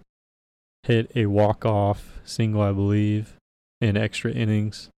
[0.83, 3.35] hit a walk off single, I believe,
[3.81, 4.89] in extra innings.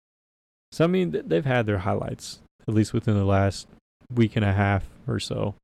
[0.73, 3.67] So, I mean, they've had their highlights, at least within the last
[4.13, 5.55] week and a half or so.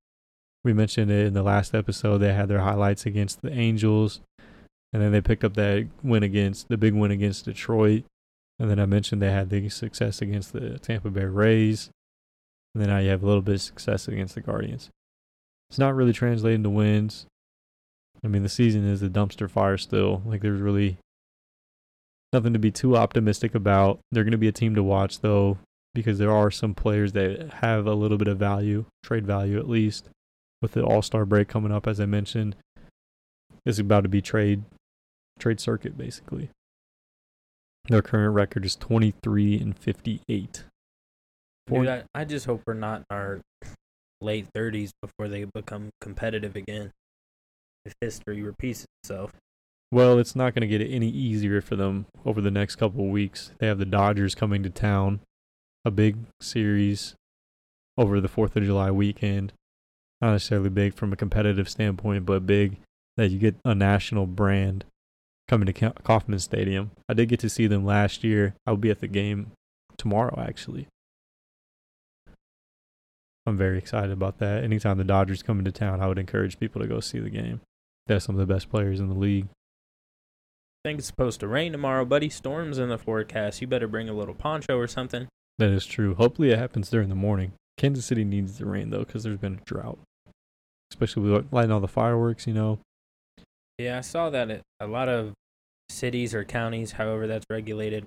[0.64, 2.18] We mentioned it in the last episode.
[2.18, 4.20] They had their highlights against the Angels,
[4.92, 8.04] and then they picked up that win against the big win against Detroit.
[8.58, 11.90] And then I mentioned they had the success against the Tampa Bay Rays.
[12.74, 14.90] And then now you have a little bit of success against the Guardians.
[15.70, 17.26] It's not really translating to wins.
[18.24, 20.22] I mean, the season is a dumpster fire still.
[20.24, 20.98] Like, there's really
[22.32, 23.98] nothing to be too optimistic about.
[24.10, 25.58] They're going to be a team to watch, though,
[25.96, 29.66] because there are some players that have a little bit of value, trade value at
[29.66, 30.10] least,
[30.60, 32.54] with the All Star break coming up, as I mentioned.
[33.64, 34.64] It's about to be trade
[35.38, 36.50] trade circuit, basically.
[37.88, 40.64] Their current record is 23 and 58.
[41.66, 43.40] Dude, I, I just hope we're not in our
[44.20, 46.90] late 30s before they become competitive again.
[47.86, 49.32] If history repeats itself.
[49.90, 53.10] Well, it's not going to get any easier for them over the next couple of
[53.10, 53.52] weeks.
[53.58, 55.20] They have the Dodgers coming to town,
[55.86, 57.14] a big series
[57.96, 59.52] over the 4th of July weekend.
[60.20, 62.78] Not necessarily big from a competitive standpoint, but big
[63.16, 64.84] that you get a national brand
[65.46, 66.90] coming to Kauffman Stadium.
[67.08, 68.54] I did get to see them last year.
[68.66, 69.52] I'll be at the game
[69.96, 70.88] tomorrow, actually.
[73.46, 74.64] I'm very excited about that.
[74.64, 77.60] Anytime the Dodgers come into town, I would encourage people to go see the game.
[78.08, 79.46] They have some of the best players in the league.
[80.84, 82.28] I think it's supposed to rain tomorrow, buddy.
[82.28, 83.60] Storms in the forecast.
[83.60, 85.28] You better bring a little poncho or something.
[85.58, 86.14] That is true.
[86.14, 87.52] Hopefully, it happens during the morning.
[87.76, 89.98] Kansas City needs the rain though, because there's been a drought,
[90.92, 92.46] especially with lighting all the fireworks.
[92.46, 92.78] You know,
[93.78, 95.32] yeah, I saw that a lot of
[95.90, 98.04] cities or counties, however that's regulated,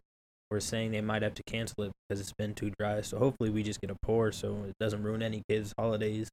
[0.51, 3.01] were saying they might have to cancel it because it's been too dry.
[3.01, 6.29] So hopefully we just get a pour so it doesn't ruin any kids' holidays.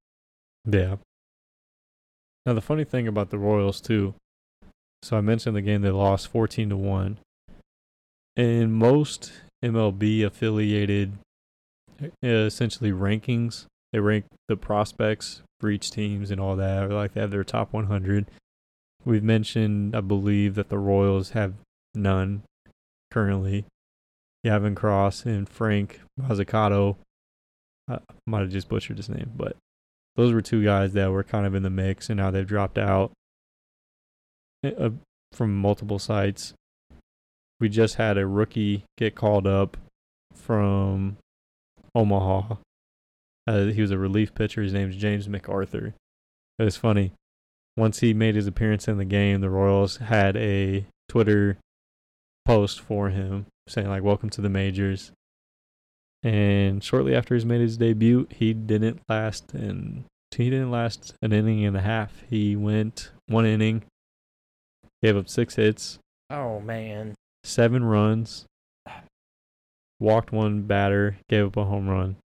[0.64, 0.96] Yeah.
[2.44, 4.14] Now the funny thing about the Royals too,
[5.02, 7.18] so I mentioned the game they lost fourteen to one.
[8.36, 9.32] In most
[9.64, 11.12] MLB affiliated,
[12.02, 16.90] uh, essentially rankings, they rank the prospects for each teams and all that.
[16.90, 18.26] Like they have their top 100.
[19.04, 21.54] We've mentioned, I believe, that the Royals have
[21.94, 22.42] none
[23.10, 23.64] currently.
[24.44, 26.96] Gavin Cross and Frank Mozzicato.
[27.88, 29.56] I might have just butchered his name, but
[30.16, 32.78] those were two guys that were kind of in the mix, and now they've dropped
[32.78, 33.12] out
[34.64, 34.90] eh, uh,
[35.32, 36.52] from multiple sites.
[37.60, 39.76] We just had a rookie get called up
[40.34, 41.16] from
[41.94, 42.56] Omaha.
[43.46, 44.62] Uh, he was a relief pitcher.
[44.62, 45.94] His name's James McArthur.
[46.58, 47.12] It was funny
[47.76, 51.58] once he made his appearance in the game, the Royals had a Twitter
[52.44, 55.12] post for him saying like "Welcome to the majors."
[56.22, 60.04] And shortly after he's made his debut, he didn't last in
[60.34, 62.22] he didn't last an inning and a half.
[62.28, 63.84] He went one inning,
[65.02, 65.98] gave up six hits,
[66.30, 67.14] Oh man.
[67.46, 68.44] Seven runs,
[70.00, 72.16] walked one batter, gave up a home run,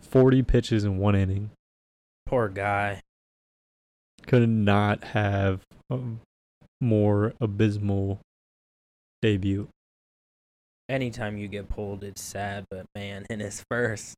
[0.00, 1.50] 40 pitches in one inning.
[2.26, 3.00] Poor guy.
[4.26, 5.98] Could not have a
[6.80, 8.20] more abysmal
[9.22, 9.68] debut.
[10.88, 14.14] Anytime you get pulled, it's sad, but man, in his first,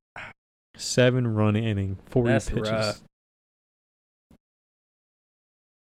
[0.77, 2.71] Seven run inning, 40 That's pitches.
[2.71, 3.01] rough.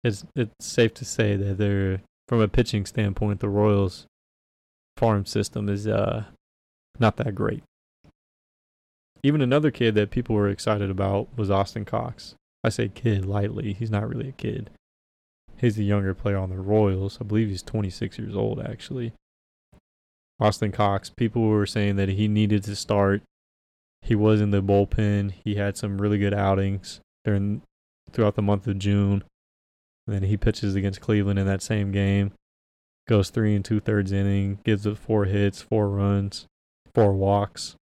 [0.03, 4.05] It's it's safe to say that they're from a pitching standpoint, the Royals
[4.99, 6.25] farm system is uh
[6.99, 7.63] not that great.
[9.23, 12.35] Even another kid that people were excited about was Austin Cox.
[12.63, 13.73] I say kid lightly.
[13.73, 14.69] He's not really a kid.
[15.57, 17.17] He's the younger player on the Royals.
[17.19, 19.13] I believe he's 26 years old, actually.
[20.39, 23.21] Austin Cox, people were saying that he needed to start.
[24.01, 25.33] He was in the bullpen.
[25.43, 27.61] He had some really good outings during
[28.11, 29.23] throughout the month of June.
[30.07, 32.31] And then he pitches against Cleveland in that same game.
[33.09, 36.45] Goes three and two thirds inning, gives up four hits, four runs,
[36.93, 37.75] four walks.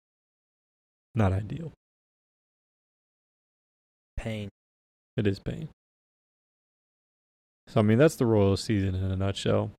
[1.15, 1.73] Not ideal.
[4.17, 4.49] pain.
[5.17, 5.69] It is pain.
[7.69, 9.71] So I mean that's the Royals season in a nutshell.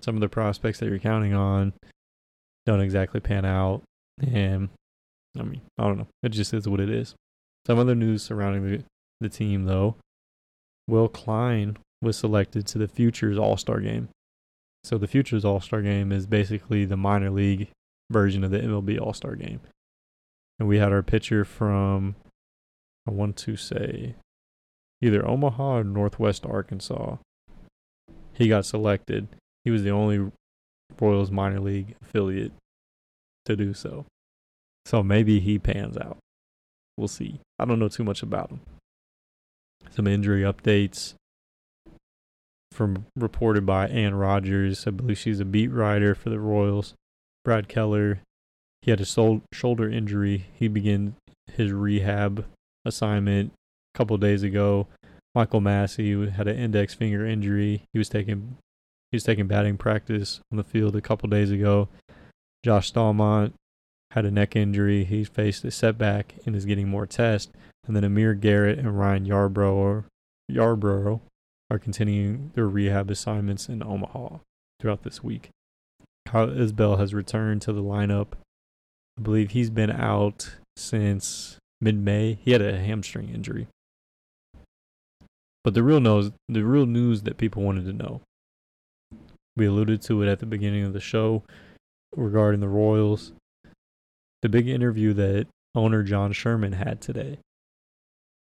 [0.00, 1.72] Some of the prospects that you're counting on
[2.66, 3.82] don't exactly pan out.
[4.20, 4.68] And
[5.38, 6.08] I mean, I don't know.
[6.22, 7.14] It just is what it is.
[7.66, 8.84] Some other news surrounding the,
[9.20, 9.96] the team though.
[10.88, 14.08] Will Klein was selected to the Futures All Star game.
[14.84, 17.68] So the Futures All Star game is basically the minor league
[18.10, 19.60] version of the MLB All Star game.
[20.58, 22.16] And we had our pitcher from
[23.06, 24.14] I want to say
[25.00, 27.16] either Omaha or Northwest Arkansas.
[28.34, 29.28] He got selected.
[29.64, 30.30] He was the only
[31.00, 32.52] Royals minor league affiliate
[33.44, 34.06] to do so.
[34.86, 36.18] So maybe he pans out.
[36.96, 37.40] We'll see.
[37.58, 38.60] I don't know too much about him.
[39.90, 41.14] Some injury updates
[42.72, 44.86] from reported by Anne Rogers.
[44.86, 46.94] I believe she's a beat writer for the Royals.
[47.44, 48.20] Brad Keller,
[48.82, 50.46] he had a sol- shoulder injury.
[50.54, 51.14] He began
[51.52, 52.46] his rehab
[52.84, 53.52] assignment
[53.94, 54.88] a couple days ago.
[55.34, 57.82] Michael Massey had an index finger injury.
[57.92, 58.56] He was taking
[59.10, 61.88] he was taking batting practice on the field a couple days ago.
[62.64, 63.52] Josh Staumont
[64.12, 65.04] had a neck injury.
[65.04, 67.52] He faced a setback and is getting more tests.
[67.86, 70.04] And then Amir Garrett and Ryan Yarbrough,
[70.50, 71.20] Yarbrough
[71.72, 74.36] are continuing their rehab assignments in Omaha
[74.78, 75.48] throughout this week.
[76.26, 78.28] Kyle Isbel has returned to the lineup.
[79.18, 82.38] I believe he's been out since mid-May.
[82.42, 83.68] He had a hamstring injury.
[85.64, 88.20] But the real news, the real news that people wanted to know.
[89.56, 91.42] We alluded to it at the beginning of the show
[92.14, 93.32] regarding the Royals.
[94.42, 97.38] The big interview that owner John Sherman had today.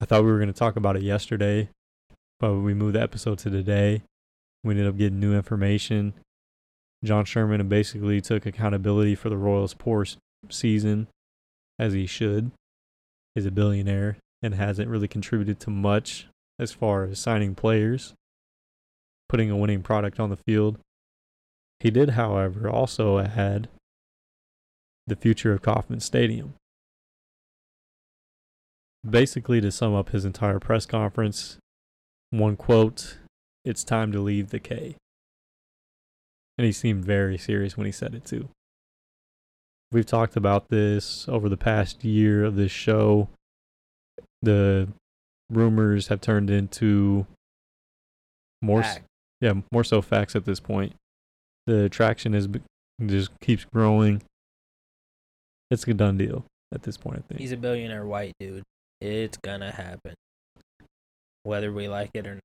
[0.02, 1.70] I thought we were going to talk about it yesterday,
[2.40, 4.02] but we moved the episode to today.
[4.64, 6.14] We ended up getting new information.
[7.04, 10.06] John Sherman basically took accountability for the Royals' poor
[10.50, 11.08] season,
[11.78, 12.52] as he should.
[13.36, 16.28] He's a billionaire and hasn't really contributed to much
[16.60, 18.14] as far as signing players,
[19.28, 20.78] putting a winning product on the field.
[21.80, 23.68] He did, however, also add
[25.08, 26.54] the future of Kauffman Stadium.
[29.10, 31.58] Basically, to sum up his entire press conference,
[32.34, 33.20] one quote,
[33.64, 34.96] it's time to leave the K.
[36.58, 38.50] And he seemed very serious when he said it too.
[39.92, 43.30] We've talked about this over the past year of this show.
[44.42, 44.90] The
[45.52, 47.28] rumors have turned into
[48.62, 49.06] more Fact.
[49.40, 50.96] yeah, more so facts at this point.
[51.68, 52.62] The traction is be-
[53.06, 54.24] just keeps growing.
[55.70, 57.42] It's a done deal at this point, I think.
[57.42, 58.64] He's a billionaire white dude.
[59.02, 60.16] It's gonna happen.
[61.44, 62.44] Whether we like it or not.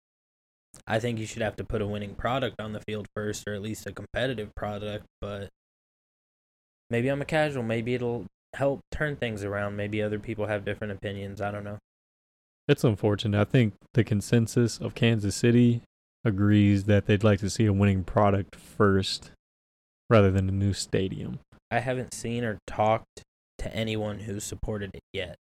[0.87, 3.55] I think you should have to put a winning product on the field first, or
[3.55, 5.49] at least a competitive product, but
[6.91, 7.63] maybe I'm a casual.
[7.63, 9.77] Maybe it'll help turn things around.
[9.77, 11.41] Maybe other people have different opinions.
[11.41, 11.79] I don't know.
[12.69, 13.41] It's unfortunate.
[13.41, 15.83] I think the consensus of Kansas City
[16.25, 19.31] agrees that they'd like to see a winning product first
[20.11, 21.39] rather than a new stadium.
[21.71, 23.23] I haven't seen or talked
[23.59, 25.37] to anyone who supported it yet.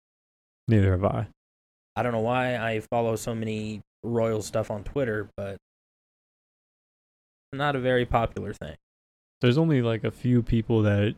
[0.66, 1.28] Neither have I.
[1.98, 5.56] I don't know why I follow so many royal stuff on Twitter, but
[7.52, 8.76] not a very popular thing.
[9.40, 11.16] There's only like a few people that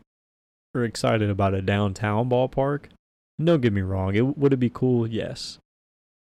[0.73, 2.85] are excited about a downtown ballpark.
[3.39, 4.15] Don't get me wrong.
[4.15, 5.05] It would it be cool?
[5.05, 5.59] Yes.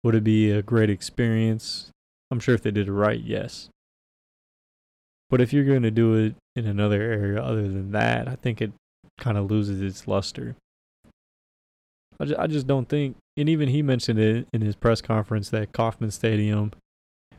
[0.04, 1.92] Would it be a great experience?
[2.32, 3.70] I'm sure if they did it right, yes.
[5.30, 8.60] But if you're going to do it in another area other than that, I think
[8.60, 8.72] it
[9.20, 10.56] kind of loses its luster.
[12.22, 15.49] I just, I just don't think, and even he mentioned it in his press conference
[15.49, 16.72] that Kauffman Stadium,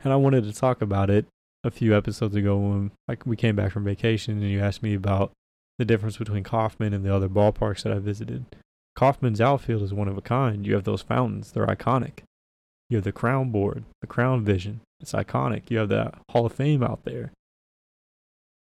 [0.02, 1.26] and I wanted to talk about it
[1.62, 4.94] a few episodes ago when like we came back from vacation and you asked me
[4.94, 5.30] about
[5.78, 8.44] the difference between Kauffman and the other ballparks that I visited.
[8.96, 10.66] Kauffman's outfield is one of a kind.
[10.66, 12.24] You have those fountains, they're iconic.
[12.90, 14.80] You have the crown board, the crown vision.
[15.00, 15.70] It's iconic.
[15.70, 17.32] You have the Hall of Fame out there.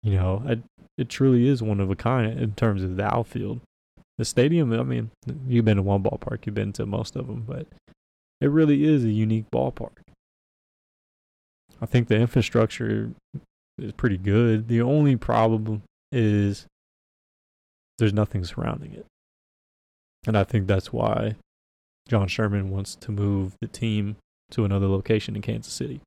[0.02, 0.60] You know, it,
[0.96, 3.60] it truly is one of a kind in terms of the outfield.
[4.18, 5.10] The stadium, I mean,
[5.46, 7.66] you've been to one ballpark, you've been to most of them, but
[8.40, 9.98] it really is a unique ballpark.
[11.80, 13.10] I think the infrastructure
[13.78, 14.68] is pretty good.
[14.68, 16.66] The only problem is
[17.98, 19.06] there's nothing surrounding it.
[20.26, 21.36] And I think that's why
[22.08, 24.16] John Sherman wants to move the team
[24.50, 26.00] to another location in Kansas City.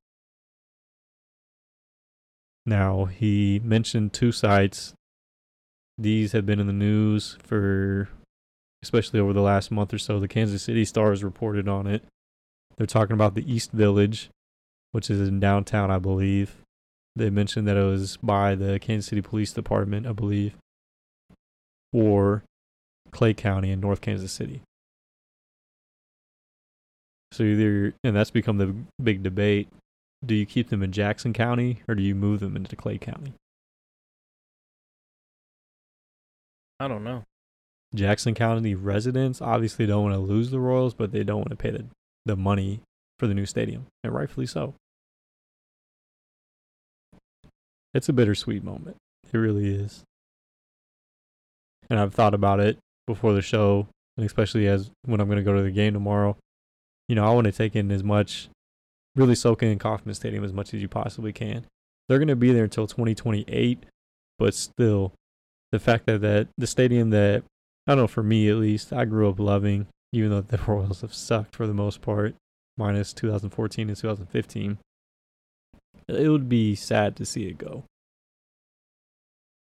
[2.66, 4.94] Now, he mentioned two sites.
[6.00, 8.08] These have been in the news for,
[8.82, 10.18] especially over the last month or so.
[10.18, 12.02] The Kansas City Star has reported on it.
[12.78, 14.30] They're talking about the East Village,
[14.92, 16.56] which is in downtown, I believe.
[17.14, 20.54] They mentioned that it was by the Kansas City Police Department, I believe,
[21.92, 22.44] or
[23.10, 24.62] Clay County in North Kansas City.
[27.32, 29.68] So either, and that's become the big debate.
[30.24, 33.34] Do you keep them in Jackson County or do you move them into Clay County?
[36.80, 37.24] I don't know.
[37.94, 41.56] Jackson County residents obviously don't want to lose the Royals, but they don't want to
[41.56, 41.84] pay the,
[42.24, 42.80] the money
[43.18, 44.74] for the new stadium, and rightfully so.
[47.92, 48.96] It's a bittersweet moment.
[49.30, 50.04] It really is.
[51.90, 55.44] And I've thought about it before the show, and especially as when I'm going to
[55.44, 56.36] go to the game tomorrow.
[57.08, 58.48] You know, I want to take in as much,
[59.16, 61.66] really soak in Kauffman Stadium as much as you possibly can.
[62.08, 63.84] They're going to be there until 2028,
[64.38, 65.12] but still,
[65.72, 67.44] the fact that, that the stadium that,
[67.86, 71.00] I don't know, for me at least, I grew up loving, even though the Royals
[71.02, 72.34] have sucked for the most part,
[72.76, 74.78] minus 2014 and 2015,
[76.08, 77.84] it would be sad to see it go.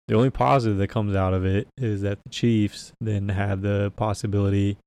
[0.08, 3.92] The only positive that comes out of it is that the Chiefs then have the
[3.98, 4.78] possibility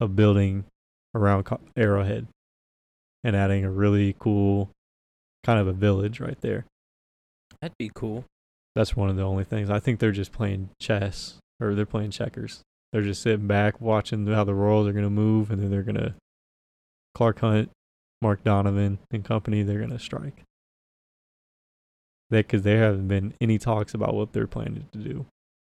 [0.00, 0.64] of building
[1.14, 2.26] around Arrowhead
[3.22, 4.70] and adding a really cool
[5.44, 6.64] kind of a village right there.
[7.60, 8.24] That'd be cool.
[8.74, 9.70] That's one of the only things.
[9.70, 12.60] I think they're just playing chess or they're playing checkers.
[12.92, 15.82] They're just sitting back watching how the Royals are going to move and then they're
[15.82, 16.14] going to
[17.14, 17.70] Clark Hunt,
[18.22, 20.44] Mark Donovan and company, they're going to strike
[22.30, 25.26] because there haven't been any talks about what they're planning to do.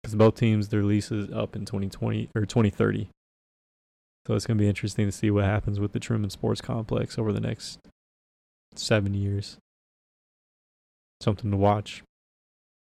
[0.01, 3.09] Because both teams, their leases up in 2020 or 2030.
[4.27, 7.17] So it's going to be interesting to see what happens with the Truman Sports Complex
[7.17, 7.79] over the next
[8.75, 9.57] seven years.
[11.21, 12.03] Something to watch.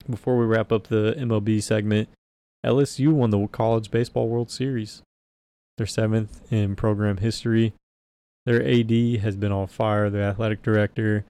[0.09, 2.09] Before we wrap up the MLB segment,
[2.65, 5.01] LSU won the College Baseball World Series,
[5.77, 7.73] their seventh in program history.
[8.45, 8.91] Their AD
[9.21, 10.09] has been on fire.
[10.09, 11.25] Their athletic director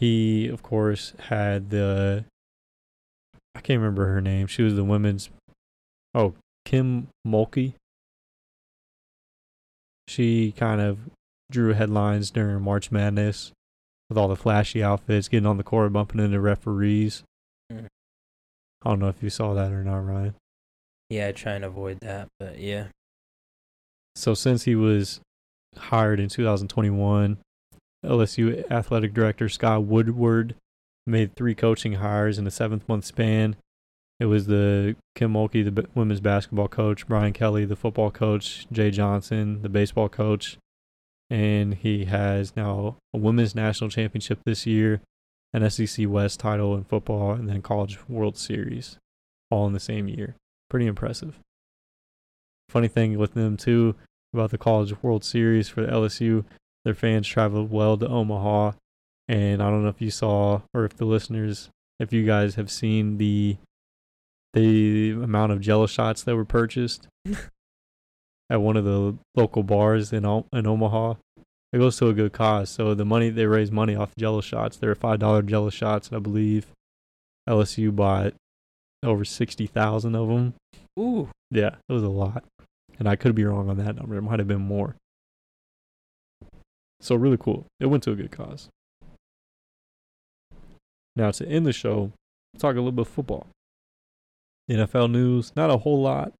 [0.00, 2.24] he, of course, had the
[3.54, 4.46] I can't remember her name.
[4.46, 5.28] She was the women's
[6.14, 6.34] oh,
[6.64, 7.74] Kim Mulkey.
[10.08, 11.10] She kind of
[11.50, 13.52] drew headlines during March Madness
[14.08, 17.22] with all the flashy outfits, getting on the court, bumping into referees.
[17.70, 17.86] Mm.
[18.82, 20.34] I don't know if you saw that or not, Ryan.
[21.08, 22.86] Yeah, I try and avoid that, but yeah.
[24.14, 25.20] So since he was
[25.76, 27.38] hired in 2021,
[28.04, 30.54] LSU athletic director Scott Woodward
[31.06, 33.56] made three coaching hires in a seventh month span.
[34.18, 38.90] It was the Kim Mulkey, the women's basketball coach, Brian Kelly, the football coach, Jay
[38.90, 40.58] Johnson, the baseball coach,
[41.30, 45.00] and he has now a women's national championship this year,
[45.52, 48.98] an SEC West title in football, and then College World Series,
[49.50, 50.36] all in the same year.
[50.68, 51.40] Pretty impressive.
[52.68, 53.96] Funny thing with them too
[54.32, 56.44] about the College World Series for the LSU,
[56.84, 58.72] their fans traveled well to Omaha.
[59.28, 62.70] And I don't know if you saw or if the listeners, if you guys have
[62.70, 63.56] seen the
[64.52, 67.06] the amount of Jello shots that were purchased
[68.50, 71.14] at one of the local bars in in Omaha.
[71.72, 72.68] It goes to a good cause.
[72.70, 74.76] So the money they raise money off Jello shots.
[74.76, 76.66] There are five dollar Jello shots, and I believe
[77.48, 78.34] LSU bought
[79.04, 80.54] over sixty thousand of them.
[80.98, 82.44] Ooh, yeah, it was a lot,
[82.98, 84.16] and I could be wrong on that number.
[84.16, 84.96] It might have been more.
[87.00, 87.66] So really cool.
[87.78, 88.68] It went to a good cause.
[91.16, 92.12] Now to end the show,
[92.58, 93.46] talk a little bit of football.
[94.70, 96.32] NFL news, not a whole lot,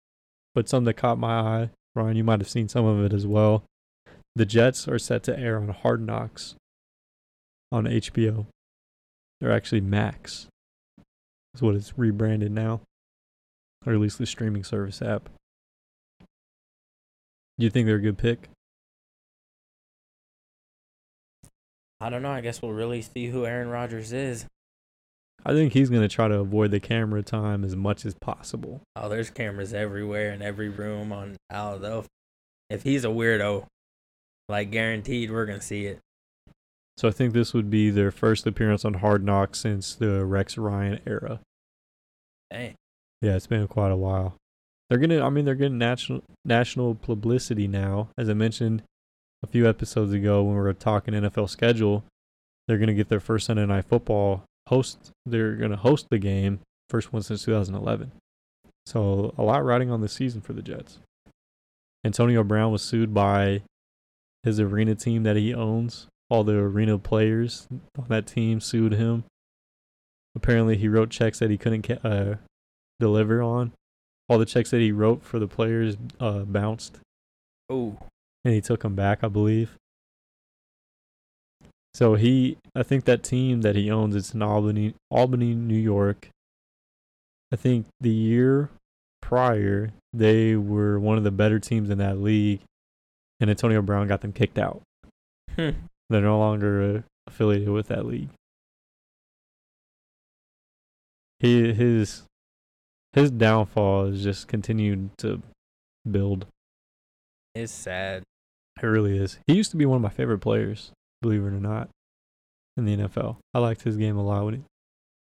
[0.55, 1.71] but some that caught my eye.
[1.95, 3.65] Ryan, you might have seen some of it as well.
[4.41, 6.55] The Jets are set to air on Hard Knocks
[7.71, 8.47] on HBO.
[9.39, 10.47] They're actually Max.
[11.53, 12.81] That's what it's rebranded now.
[13.85, 15.29] Or at least the streaming service app.
[16.21, 18.49] Do you think they're a good pick?
[22.01, 22.33] I don't know.
[22.33, 24.47] I guess we'll really see who Aaron Rodgers is.
[25.45, 28.81] I think he's going to try to avoid the camera time as much as possible.
[28.97, 32.07] Oh, there's cameras everywhere in every room on Al.
[32.71, 33.67] If he's a weirdo,
[34.51, 36.01] like guaranteed, we're gonna see it.
[36.97, 40.59] So I think this would be their first appearance on Hard Knocks since the Rex
[40.59, 41.41] Ryan era.
[42.51, 42.75] Dang.
[43.23, 44.35] Yeah, it's been quite a while.
[44.89, 45.25] They're gonna.
[45.25, 48.11] I mean, they're getting national national publicity now.
[48.19, 48.83] As I mentioned
[49.43, 52.05] a few episodes ago when we were talking NFL schedule,
[52.67, 55.13] they're gonna get their first Sunday Night Football host.
[55.25, 56.61] They're gonna host the game,
[56.91, 58.13] first one since 2011.
[58.87, 60.99] So a lot riding on the season for the Jets.
[62.05, 63.63] Antonio Brown was sued by
[64.43, 66.07] his arena team that he owns.
[66.29, 67.67] All the arena players
[67.99, 69.25] on that team sued him.
[70.37, 72.37] Apparently, he wrote checks that he couldn't uh,
[73.01, 73.73] deliver on.
[74.29, 77.01] All the checks that he wrote for the players uh, bounced.
[77.69, 77.97] Oh.
[78.45, 79.77] And he took them back, I believe.
[81.95, 86.29] So he, I think that team that he owns, it's in Albany, Albany, New York.
[87.53, 88.71] I think the year
[89.21, 92.61] prior, they were one of the better teams in that league,
[93.41, 94.83] and Antonio Brown got them kicked out.
[95.57, 95.71] Hmm.
[96.09, 98.29] They're no longer uh, affiliated with that league.
[101.39, 102.25] He his
[103.13, 105.43] his downfall is just continued to
[106.09, 106.47] build.
[107.55, 108.23] It's sad.
[108.81, 109.39] It really is.
[109.47, 110.93] He used to be one of my favorite players,
[111.23, 111.89] believe it or not,
[112.77, 113.37] in the NFL.
[113.53, 114.61] I liked his game a lot when he,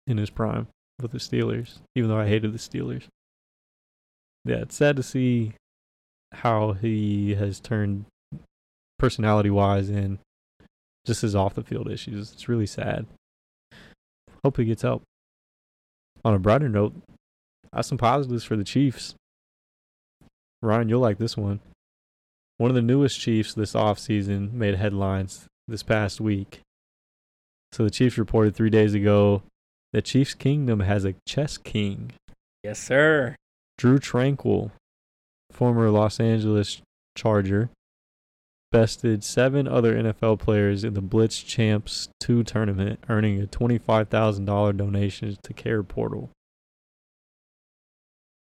[0.07, 0.69] in his prime
[1.01, 3.07] with the Steelers, even though I hated the Steelers.
[4.45, 5.55] Yeah, it's sad to see
[6.33, 8.05] how he has turned
[8.99, 10.19] personality wise and
[11.07, 12.33] just his off the field issues.
[12.33, 13.07] It's really sad.
[14.45, 15.03] Hope he gets help.
[16.25, 16.95] On a brighter note,
[17.73, 19.15] I have some positives for the Chiefs.
[20.63, 21.61] Ryan, you'll like this one.
[22.57, 26.61] One of the newest Chiefs this offseason made headlines this past week.
[27.73, 29.43] So the Chiefs reported three days ago
[29.93, 32.13] that Chiefs Kingdom has a chess king.
[32.65, 33.37] Yes, sir.
[33.77, 34.73] Drew Tranquill,
[35.51, 36.81] former Los Angeles
[37.17, 37.71] Charger,
[38.71, 45.37] bested seven other NFL players in the Blitz Champs 2 tournament, earning a $25,000 donation
[45.43, 46.31] to Care Portal.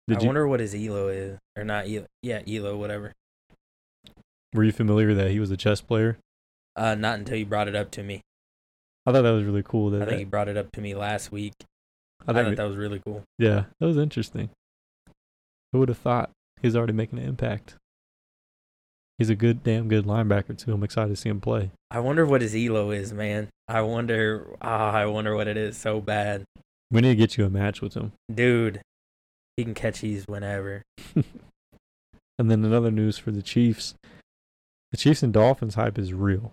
[0.08, 1.38] Did I you, wonder what his ELO is.
[1.56, 2.06] Or not ELO.
[2.22, 3.12] Yeah, ELO, whatever.
[4.52, 6.18] Were you familiar that he was a chess player?
[6.76, 8.20] Uh, not until you brought it up to me.
[9.06, 9.90] I thought that was really cool.
[9.90, 11.54] That I think that, he brought it up to me last week.
[12.26, 13.22] I, I thought that was really cool.
[13.38, 14.50] Yeah, that was interesting.
[15.72, 16.30] Who would have thought
[16.64, 17.76] he's already making an impact?
[19.18, 20.72] He's a good, damn good linebacker too.
[20.72, 21.70] I'm excited to see him play.
[21.90, 23.48] I wonder what his elo is, man.
[23.68, 24.56] I wonder.
[24.60, 26.44] Ah, I wonder what it is so bad.
[26.90, 28.80] We need to get you a match with him, dude.
[29.56, 30.82] He can catch these whenever.
[31.14, 33.94] and then another news for the Chiefs:
[34.90, 36.52] the Chiefs and Dolphins hype is real.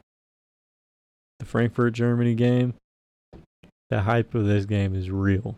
[1.39, 2.75] The Frankfurt Germany game,
[3.89, 5.55] the hype of this game is real.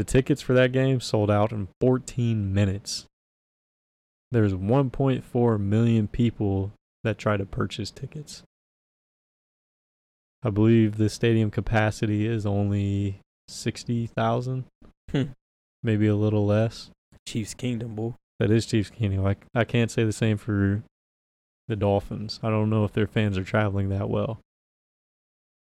[0.00, 3.04] The tickets for that game sold out in 14 minutes.
[4.30, 6.72] There's 1.4 million people
[7.04, 8.42] that try to purchase tickets.
[10.42, 14.64] I believe the stadium capacity is only 60,000,
[15.10, 15.22] hmm.
[15.82, 16.88] maybe a little less.
[17.28, 18.14] Chiefs Kingdom, boy.
[18.38, 19.26] That is Chiefs Kingdom.
[19.26, 20.82] I, I can't say the same for
[21.68, 22.40] the Dolphins.
[22.42, 24.40] I don't know if their fans are traveling that well.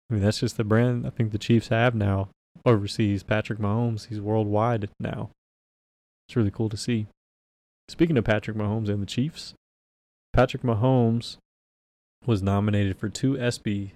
[0.08, 2.28] I mean, that's just the brand I think the Chiefs have now
[2.64, 3.22] overseas.
[3.22, 5.30] Patrick Mahomes, he's worldwide now.
[6.26, 7.06] It's really cool to see.
[7.88, 9.54] Speaking of Patrick Mahomes and the Chiefs,
[10.32, 11.36] Patrick Mahomes
[12.24, 13.92] was nominated for two ESPY.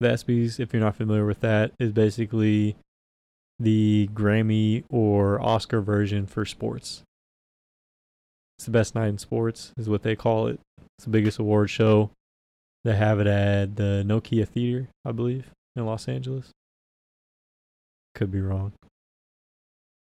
[0.00, 2.76] The ESPYs, if you're not familiar with that, is basically
[3.58, 7.02] the Grammy or Oscar version for sports.
[8.58, 10.60] It's the best night in sports, is what they call it.
[10.96, 12.10] It's the biggest award show.
[12.84, 16.50] They have it at the Nokia Theater, I believe, in Los Angeles.
[18.14, 18.72] Could be wrong.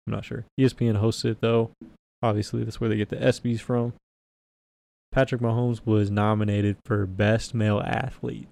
[0.07, 0.45] I'm not sure.
[0.59, 1.71] ESPN hosts it though.
[2.23, 3.93] Obviously, that's where they get the ESPYS from.
[5.11, 8.47] Patrick Mahomes was nominated for Best Male Athlete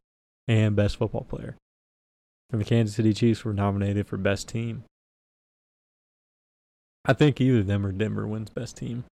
[0.48, 1.56] and Best Football Player.
[2.52, 4.84] And the Kansas City Chiefs were nominated for Best Team.
[7.06, 9.06] I think either them or Denver wins Best Team.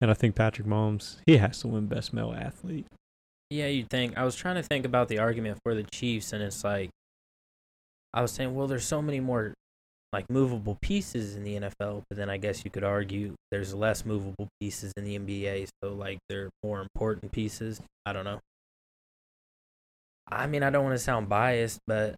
[0.00, 2.86] And I think Patrick Mahomes, he has to win Best Male Athlete.
[3.52, 4.16] Yeah, you'd think.
[4.16, 6.88] I was trying to think about the argument for the Chiefs, and it's like,
[8.14, 9.52] I was saying, well, there's so many more
[10.10, 14.06] like movable pieces in the NFL, but then I guess you could argue there's less
[14.06, 17.80] movable pieces in the NBA, so like they're more important pieces.
[18.06, 18.40] I don't know.
[20.28, 22.16] I mean, I don't want to sound biased, but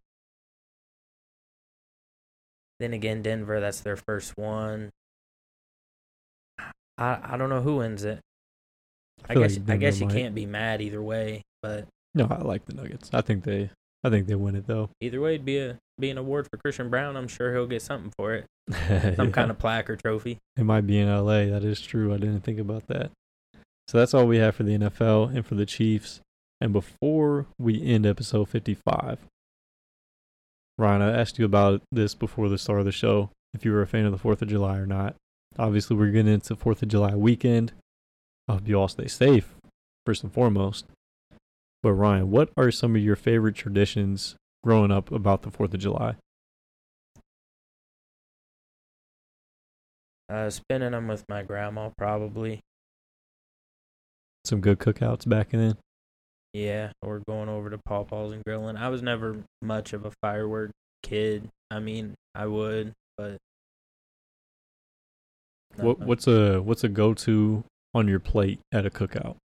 [2.79, 4.91] Then again, Denver, that's their first one.
[6.99, 8.21] I I don't know who wins it.
[9.29, 10.15] I feel guess like I guess you might.
[10.15, 13.11] can't be mad either way, but No, I like the Nuggets.
[13.13, 13.71] I think they
[14.03, 14.91] I think they win it though.
[15.01, 17.17] either way, it'd be a be an award for Christian Braun.
[17.17, 18.47] I'm sure he'll get something for it,
[19.17, 19.31] some Yeah.
[19.31, 20.39] kind of plaque or trophy.
[20.57, 21.47] It might be in LA.
[21.47, 22.13] That is true.
[22.13, 23.11] I didn't think about that.
[23.89, 26.21] So that's all we have for the NFL and for the Chiefs.
[26.61, 29.19] And before we end episode 55,
[30.79, 33.83] Ryan, I asked you about this before the start of the show if you were
[33.83, 35.15] a fan of the 4th of July or not.
[35.59, 37.73] Obviously, we're getting into 4th of July weekend.
[38.49, 39.55] I hope you all stay safe,
[40.05, 40.87] first and foremost.
[41.83, 45.81] But, Ryan, what are some of your favorite traditions growing up about the 4th of
[45.81, 46.17] July?
[50.29, 52.61] Uh, spending them with my grandma probably.
[54.45, 55.77] Some good cookouts back then?
[56.55, 58.77] Yeah, or going over to Paw Paws and grilling.
[58.77, 60.71] I was never much of a firework
[61.03, 61.49] kid.
[61.71, 63.39] I mean, I would, but
[65.77, 67.65] What what's a what's a go to
[67.95, 69.37] on your plate at a cookout?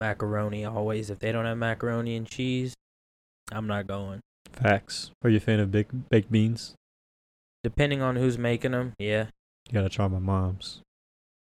[0.00, 1.10] macaroni always?
[1.10, 2.74] If they don't have macaroni and cheese,
[3.50, 4.20] I'm not going.
[4.52, 5.10] Facts.
[5.22, 6.74] Are you a fan of big baked beans?
[7.64, 9.26] Depending on who's making them, yeah,
[9.66, 10.80] You gotta try my mom's.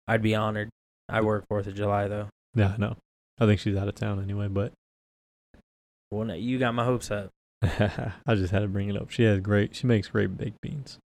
[0.08, 0.70] I'd be honored.
[1.08, 2.28] I work Fourth of July though.
[2.56, 2.98] Yeah, I know.
[3.40, 4.74] I think she's out of town anyway, but
[6.10, 7.30] Well, no, you got my hopes up.
[7.64, 9.12] I just had to bring it up.
[9.12, 9.76] She has great.
[9.76, 10.98] She makes great baked beans.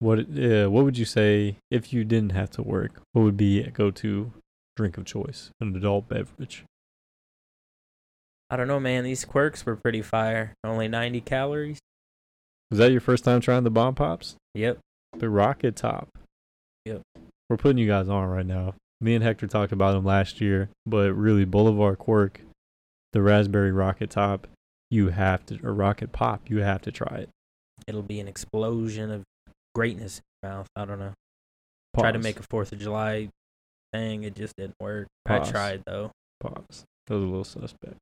[0.00, 3.02] What uh, What would you say if you didn't have to work?
[3.12, 4.32] What would be a go to
[4.76, 5.50] drink of choice?
[5.60, 6.64] An adult beverage.
[8.50, 9.04] I don't know, man.
[9.04, 10.54] These quirks were pretty fire.
[10.64, 11.78] Only 90 calories.
[12.70, 14.34] Was that your first time trying the bomb pops?
[14.54, 14.78] Yep.
[15.16, 16.08] The rocket top.
[16.84, 17.02] Yep.
[17.48, 18.74] We're putting you guys on right now.
[19.00, 22.40] Me and Hector talked about them last year, but really Boulevard Quirk,
[23.12, 24.46] the raspberry rocket top,
[24.90, 27.28] you have to or rocket pop, you have to try it.
[27.86, 29.22] It'll be an explosion of
[29.74, 30.66] greatness in your mouth.
[30.76, 31.12] I don't know.
[31.98, 33.28] Tried to make a Fourth of July
[33.92, 34.24] thing.
[34.24, 35.08] It just didn't work.
[35.26, 35.48] Pause.
[35.48, 36.10] I tried though.
[36.40, 36.84] pause.
[37.06, 37.96] That was a little suspect.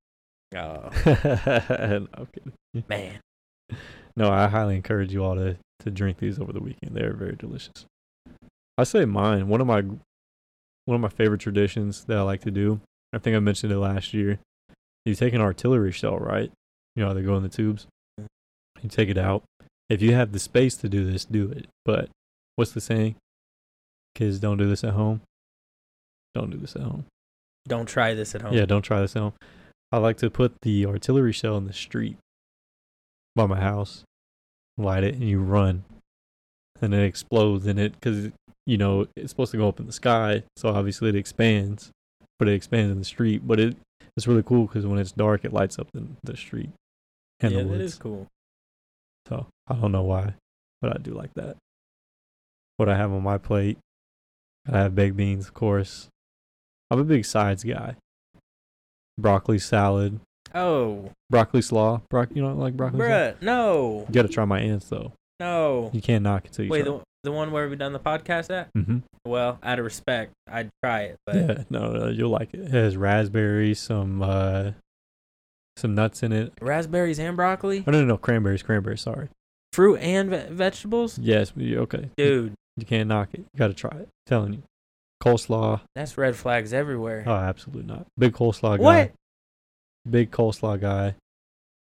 [0.55, 2.85] Oh no, I'm kidding.
[2.89, 3.21] man.
[4.17, 6.97] No, I highly encourage you all to, to drink these over the weekend.
[6.97, 7.85] They're very delicious.
[8.77, 9.49] I say mine.
[9.49, 9.83] One of my
[10.85, 12.81] one of my favorite traditions that I like to do.
[13.13, 14.39] I think I mentioned it last year.
[15.05, 16.51] You take an artillery shell, right?
[16.97, 17.87] You know how they go in the tubes.
[18.21, 18.27] Mm.
[18.83, 19.43] You take it out.
[19.89, 21.67] If you have the space to do this, do it.
[21.85, 22.11] But
[22.57, 23.17] what's the saying?
[24.15, 25.23] Kids don't do this at home.
[26.35, 27.07] Don't do this at home.
[27.67, 28.53] Don't try this at home.
[28.53, 29.35] Yeah, don't try this at home.
[29.91, 32.19] I like to put the artillery shell in the street
[33.35, 34.05] by my house,
[34.77, 35.85] light it, and you run,
[36.81, 38.31] and it explodes in it because
[38.67, 41.91] you know it's supposed to go up in the sky, so obviously it expands,
[42.39, 43.47] but it expands in the street.
[43.47, 43.77] But it
[44.17, 46.71] it's really cool because when it's dark, it lights up the, the street
[47.41, 47.85] and yeah, the that woods.
[47.85, 48.27] is cool.
[49.29, 50.35] So I don't know why,
[50.81, 51.57] but I do like that.
[52.77, 53.79] What I have on my plate,
[54.71, 56.09] I have baked beans, of course.
[56.91, 57.97] I'm a big sides guy.
[59.19, 60.21] Broccoli salad,
[60.55, 62.01] Oh, broccoli slaw.
[62.09, 63.01] Brock, you don't like broccoli?
[63.07, 63.33] slaw?
[63.43, 65.13] no, You got to try my ants though.
[65.41, 65.91] no.
[65.93, 66.93] You can't knock it till you Wait, try.
[66.99, 68.73] the the one where we done the podcast at?
[68.75, 68.99] mm-hmm.
[69.27, 72.61] Well, out of respect, I'd try it, but Yeah, no, no, you'll like it.
[72.61, 74.71] It has raspberries, some uh,
[75.77, 76.53] some nuts in it.
[76.63, 79.01] raspberries and broccoli, Oh no, no, no, cranberries, cranberries.
[79.01, 79.29] Sorry.
[79.79, 82.11] Fruit and ve- vegetables, Yes, you- okay.
[82.17, 82.53] dude.
[82.77, 83.39] You can't knock it.
[83.53, 84.09] You got to try it.
[84.27, 84.63] telling you.
[85.23, 85.83] Coleslaw.
[85.95, 87.23] That's red flags everywhere.
[87.27, 88.07] Oh, absolutely not.
[88.19, 88.83] Big coleslaw guy.
[88.83, 89.13] what?
[90.11, 91.15] Big coleslaw guy.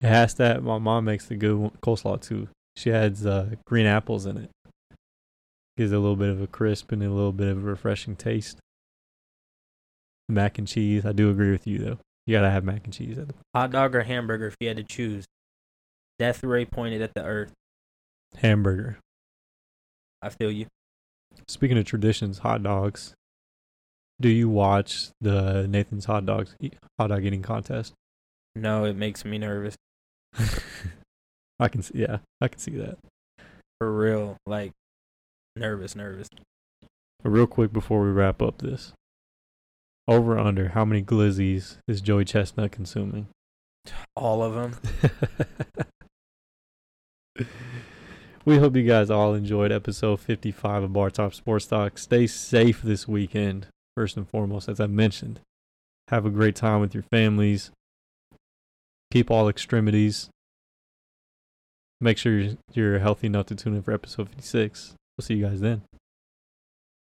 [0.02, 0.62] It has that.
[0.62, 2.50] My mom makes the good one, coleslaw too.
[2.76, 4.50] She adds uh, green apples in it.
[5.76, 8.16] Gives it a little bit of a crisp and a little bit of a refreshing
[8.16, 8.60] taste.
[10.30, 11.04] Mac and cheese.
[11.04, 11.98] I do agree with you though.
[12.28, 14.78] You gotta have mac and cheese at the Hot dog or hamburger if you had
[14.78, 15.26] to choose.
[16.20, 17.52] Death ray pointed at the earth.
[18.38, 18.98] Hamburger.
[20.22, 20.68] I feel you.
[21.48, 23.14] Speaking of traditions, hot dogs.
[24.20, 26.56] Do you watch the Nathan's hot dogs
[27.00, 27.94] hot dog eating contest?
[28.56, 29.76] No, it makes me nervous.
[31.60, 32.00] I can see.
[32.00, 32.98] Yeah, I can see that.
[33.80, 34.38] For real.
[34.46, 34.72] Like,
[35.56, 36.28] nervous, nervous.
[37.24, 38.94] Real quick before we wrap up this,
[40.08, 43.28] over under how many glizzies is Joey Chestnut consuming?
[44.16, 44.76] All of them.
[48.46, 51.98] we hope you guys all enjoyed episode 55 of Bar Top Sports Talk.
[51.98, 55.40] Stay safe this weekend, first and foremost, as I mentioned.
[56.08, 57.72] Have a great time with your families.
[59.12, 60.30] Keep all extremities.
[62.00, 64.96] Make sure you're, healthy enough to tune in for episode 56.
[65.18, 65.84] We'll see you guys then.